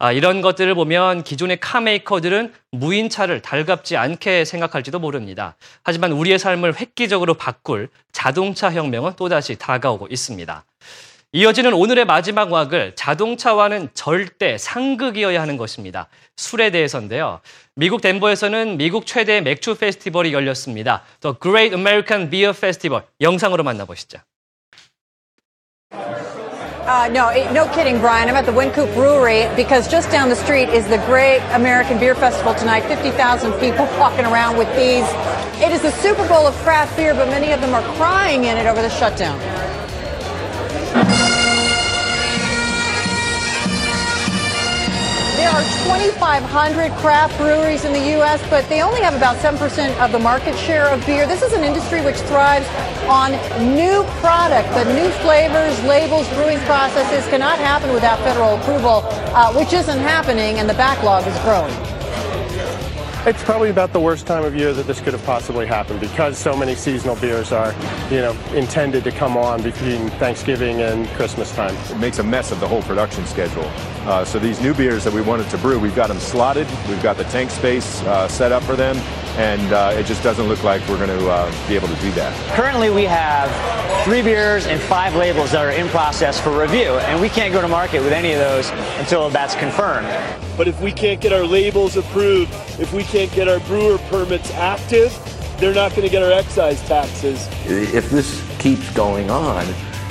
아, 0.00 0.10
이런 0.10 0.40
것들을 0.40 0.74
보면 0.74 1.22
기존의 1.22 1.60
카메이커들은 1.60 2.52
무인차를 2.72 3.40
달갑지 3.40 3.96
않게 3.96 4.44
생각할지도 4.44 4.98
모릅니다. 4.98 5.54
하지만 5.84 6.10
우리의 6.10 6.40
삶을 6.40 6.80
획기적으로 6.80 7.34
바꿀 7.34 7.88
자동차 8.10 8.72
혁명은 8.72 9.12
또다시 9.14 9.54
다가오고 9.54 10.08
있습니다. 10.10 10.64
이어지는 11.36 11.72
오늘의 11.72 12.04
마지막 12.04 12.52
왁을 12.52 12.92
자동차와는 12.94 13.88
절대 13.92 14.56
상극이어야 14.56 15.42
하는 15.42 15.56
것입니다. 15.56 16.06
술에 16.36 16.70
대해서인데요. 16.70 17.40
미국 17.74 18.02
덴버에서는 18.02 18.76
미국 18.76 19.04
최대 19.04 19.40
맥주 19.40 19.74
페스티벌이 19.74 20.32
열렸습니다. 20.32 21.02
The 21.22 21.34
Great 21.42 21.74
American 21.74 22.30
Beer 22.30 22.54
Festival 22.56 23.02
영상으로 23.20 23.64
만나보시죠. 23.64 24.18
Uh, 26.86 27.08
no, 27.10 27.30
no 27.50 27.66
kidding, 27.74 27.98
Brian. 27.98 28.28
I'm 28.28 28.36
at 28.36 28.46
the 28.46 28.54
Wincoop 28.54 28.94
Brewery 28.94 29.48
because 29.56 29.90
just 29.90 30.12
down 30.12 30.28
the 30.28 30.38
street 30.38 30.68
is 30.68 30.86
the 30.86 31.02
Great 31.10 31.42
American 31.50 31.98
Beer 31.98 32.14
Festival 32.14 32.54
tonight. 32.54 32.86
50,000 32.86 33.50
people 33.58 33.88
walking 33.98 34.24
around 34.24 34.56
with 34.56 34.70
these. 34.76 35.08
It 35.58 35.74
is 35.74 35.82
the 35.82 35.90
Super 35.98 36.22
Bowl 36.28 36.46
of 36.46 36.54
craft 36.62 36.94
beer, 36.94 37.12
but 37.12 37.26
many 37.26 37.50
of 37.50 37.60
them 37.60 37.74
are 37.74 37.82
crying 37.98 38.44
in 38.44 38.56
it 38.56 38.70
over 38.70 38.80
the 38.80 38.90
shutdown. 38.90 39.34
There 45.44 45.52
are 45.52 45.62
2,500 46.00 46.90
craft 46.92 47.36
breweries 47.36 47.84
in 47.84 47.92
the 47.92 48.12
U.S., 48.16 48.42
but 48.48 48.66
they 48.70 48.80
only 48.80 49.02
have 49.02 49.12
about 49.12 49.36
7% 49.36 49.94
of 50.02 50.10
the 50.10 50.18
market 50.18 50.56
share 50.56 50.86
of 50.86 51.04
beer. 51.04 51.26
This 51.26 51.42
is 51.42 51.52
an 51.52 51.62
industry 51.62 52.00
which 52.00 52.16
thrives 52.16 52.66
on 53.08 53.32
new 53.76 54.04
product, 54.24 54.70
but 54.70 54.86
new 54.94 55.10
flavors, 55.20 55.78
labels, 55.84 56.26
brewing 56.30 56.58
processes 56.60 57.28
cannot 57.28 57.58
happen 57.58 57.92
without 57.92 58.18
federal 58.20 58.56
approval, 58.56 59.02
uh, 59.36 59.52
which 59.52 59.74
isn't 59.74 59.98
happening, 59.98 60.60
and 60.60 60.66
the 60.66 60.74
backlog 60.80 61.26
is 61.26 61.38
growing. 61.40 61.93
It's 63.26 63.42
probably 63.42 63.70
about 63.70 63.94
the 63.94 64.00
worst 64.00 64.26
time 64.26 64.44
of 64.44 64.54
year 64.54 64.74
that 64.74 64.86
this 64.86 65.00
could 65.00 65.14
have 65.14 65.24
possibly 65.24 65.64
happened 65.64 65.98
because 65.98 66.36
so 66.36 66.54
many 66.54 66.74
seasonal 66.74 67.16
beers 67.16 67.52
are, 67.52 67.74
you 68.10 68.18
know, 68.18 68.36
intended 68.52 69.02
to 69.04 69.10
come 69.12 69.38
on 69.38 69.62
between 69.62 70.10
Thanksgiving 70.18 70.82
and 70.82 71.08
Christmas 71.16 71.50
time. 71.54 71.74
It 71.90 71.96
makes 71.98 72.18
a 72.18 72.22
mess 72.22 72.52
of 72.52 72.60
the 72.60 72.68
whole 72.68 72.82
production 72.82 73.24
schedule. 73.24 73.64
Uh, 74.04 74.26
so 74.26 74.38
these 74.38 74.60
new 74.60 74.74
beers 74.74 75.04
that 75.04 75.12
we 75.14 75.22
wanted 75.22 75.48
to 75.48 75.56
brew, 75.56 75.78
we've 75.78 75.96
got 75.96 76.08
them 76.08 76.18
slotted, 76.18 76.66
we've 76.86 77.02
got 77.02 77.16
the 77.16 77.24
tank 77.24 77.48
space 77.48 78.02
uh, 78.02 78.28
set 78.28 78.52
up 78.52 78.62
for 78.62 78.76
them, 78.76 78.94
and 79.36 79.72
uh, 79.72 79.92
it 79.94 80.06
just 80.06 80.22
doesn't 80.22 80.46
look 80.46 80.62
like 80.62 80.80
we're 80.88 81.04
going 81.04 81.18
to 81.18 81.28
uh, 81.28 81.68
be 81.68 81.74
able 81.74 81.88
to 81.88 81.96
do 81.96 82.10
that. 82.12 82.34
Currently, 82.54 82.90
we 82.90 83.04
have 83.04 83.50
three 84.04 84.22
beers 84.22 84.66
and 84.66 84.80
five 84.80 85.14
labels 85.16 85.52
that 85.52 85.64
are 85.64 85.70
in 85.70 85.88
process 85.88 86.40
for 86.40 86.58
review, 86.58 86.90
and 86.90 87.20
we 87.20 87.28
can't 87.28 87.52
go 87.52 87.60
to 87.60 87.68
market 87.68 88.00
with 88.02 88.12
any 88.12 88.32
of 88.32 88.38
those 88.38 88.70
until 88.98 89.28
that's 89.30 89.54
confirmed. 89.56 90.06
But 90.56 90.68
if 90.68 90.80
we 90.80 90.92
can't 90.92 91.20
get 91.20 91.32
our 91.32 91.44
labels 91.44 91.96
approved, 91.96 92.52
if 92.78 92.92
we 92.92 93.02
can't 93.02 93.32
get 93.32 93.48
our 93.48 93.60
brewer 93.60 93.98
permits 94.10 94.50
active, 94.52 95.12
they're 95.58 95.74
not 95.74 95.90
going 95.90 96.02
to 96.02 96.08
get 96.08 96.22
our 96.22 96.32
excise 96.32 96.80
taxes. 96.86 97.48
If 97.64 98.10
this 98.10 98.42
keeps 98.58 98.88
going 98.94 99.30
on, 99.30 99.66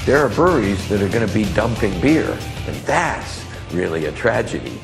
there 0.06 0.18
are 0.18 0.30
breweries 0.30 0.88
that 0.90 1.02
are 1.02 1.10
going 1.10 1.26
to 1.26 1.34
be 1.34 1.46
dumping 1.54 2.00
beer, 2.02 2.38
and 2.68 2.76
that's 2.86 3.46
really 3.72 4.06
a 4.06 4.12
tragedy. 4.12 4.80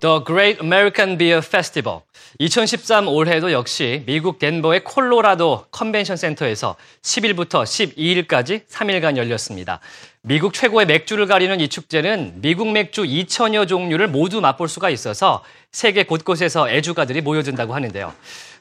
The 0.00 0.24
Great 0.24 0.62
American 0.62 1.18
Beer 1.18 1.42
Festival. 1.44 2.00
2013 2.38 3.06
올해도 3.06 3.52
역시 3.52 4.02
미국 4.06 4.38
덴버의 4.38 4.82
콜로라도 4.82 5.66
컨벤션 5.70 6.16
센터에서 6.16 6.76
10일부터 7.02 7.64
12일까지 7.64 8.66
3일간 8.66 9.18
열렸습니다. 9.18 9.80
미국 10.22 10.54
최고의 10.54 10.86
맥주를 10.86 11.26
가리는 11.26 11.60
이 11.60 11.68
축제는 11.68 12.40
미국 12.40 12.72
맥주 12.72 13.02
2천여 13.02 13.68
종류를 13.68 14.08
모두 14.08 14.40
맛볼 14.40 14.68
수가 14.68 14.88
있어서 14.88 15.44
세계 15.70 16.04
곳곳에서 16.04 16.70
애주가들이 16.70 17.20
모여든다고 17.20 17.74
하는데요. 17.74 18.14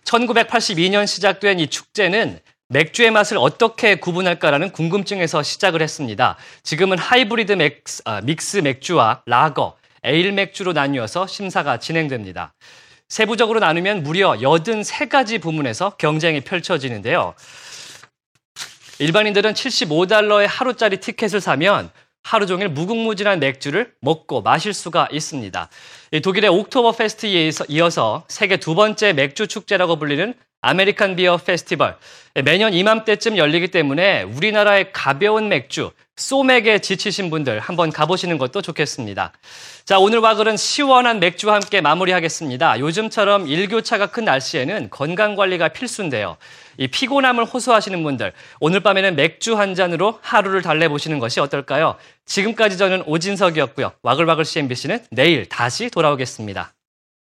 1982년 0.04 1.08
시작된 1.08 1.62
이 1.62 1.67
축제는 1.67 2.39
맥주의 2.67 3.12
맛을 3.12 3.38
어떻게 3.38 3.95
구분할까라는 3.95 4.71
궁금증에서 4.71 5.41
시작을 5.41 5.82
했습니다. 5.82 6.36
지금은 6.63 6.97
하이브리드 6.97 7.54
맥스, 7.54 8.02
아, 8.06 8.19
믹스 8.21 8.58
맥주와 8.58 9.23
라거, 9.25 9.79
에일 10.03 10.31
맥주로 10.31 10.73
나뉘어서 10.73 11.27
심사가 11.27 11.77
진행됩니다. 11.77 12.53
세부적으로 13.07 13.59
나누면 13.59 14.03
무려 14.03 14.33
83가지 14.33 15.41
부문에서 15.41 15.91
경쟁이 15.97 16.41
펼쳐지는데요. 16.41 17.33
일반인들은 18.99 19.53
75달러의 19.53 20.45
하루짜리 20.47 20.97
티켓을 20.97 21.41
사면 21.41 21.89
하루 22.21 22.45
종일 22.45 22.69
무궁무진한 22.69 23.39
맥주를 23.39 23.93
먹고 24.01 24.41
마실 24.41 24.73
수가 24.73 25.07
있습니다. 25.12 25.69
독일의 26.21 26.49
옥토버 26.49 26.91
페스트에 26.91 27.49
이어서 27.69 28.25
세계 28.27 28.57
두 28.57 28.75
번째 28.75 29.13
맥주 29.13 29.47
축제라고 29.47 29.97
불리는 29.97 30.33
American 30.62 31.15
Beer 31.15 31.38
Festival. 31.38 31.95
매년 32.43 32.74
이맘때쯤 32.74 33.38
열리기 33.38 33.69
때문에 33.69 34.24
우리나라의 34.24 34.91
가벼운 34.91 35.50
맥주, 35.50 35.91
소맥에 36.15 36.80
지치신 36.80 37.30
분들 37.30 37.60
한번 37.60 37.91
가보시는 37.91 38.38
것도 38.38 38.62
좋겠습니다. 38.62 39.32
자, 39.86 40.00
오늘 40.00 40.19
와글은 40.19 40.58
시원한 40.58 41.19
맥주와 41.19 41.56
함께 41.56 41.82
마무리하겠습니다. 41.82 42.80
요즘처럼 42.80 43.48
일교차가 43.48 44.08
큰 44.08 44.26
날씨에는 44.26 44.89
건강관리가 44.89 45.69
필수인데요. 45.69 46.38
이 46.78 46.88
피곤함을 46.88 47.45
호소하시는 47.45 48.04
분들, 48.04 48.34
오늘 48.60 48.82
밤에는 48.82 49.15
맥주 49.15 49.58
한 49.58 49.76
잔으로 49.76 50.19
하루를 50.22 50.62
달래보시는 50.62 51.19
것이 51.19 51.39
어떨까요? 51.39 51.95
지금까지 52.26 52.78
저는 52.78 53.04
오진석이었고요. 53.06 53.93
와글와글 54.04 54.45
CNBC는 54.45 55.06
내일 55.12 55.48
다시 55.48 55.89
돌아오겠습니다. 55.89 56.74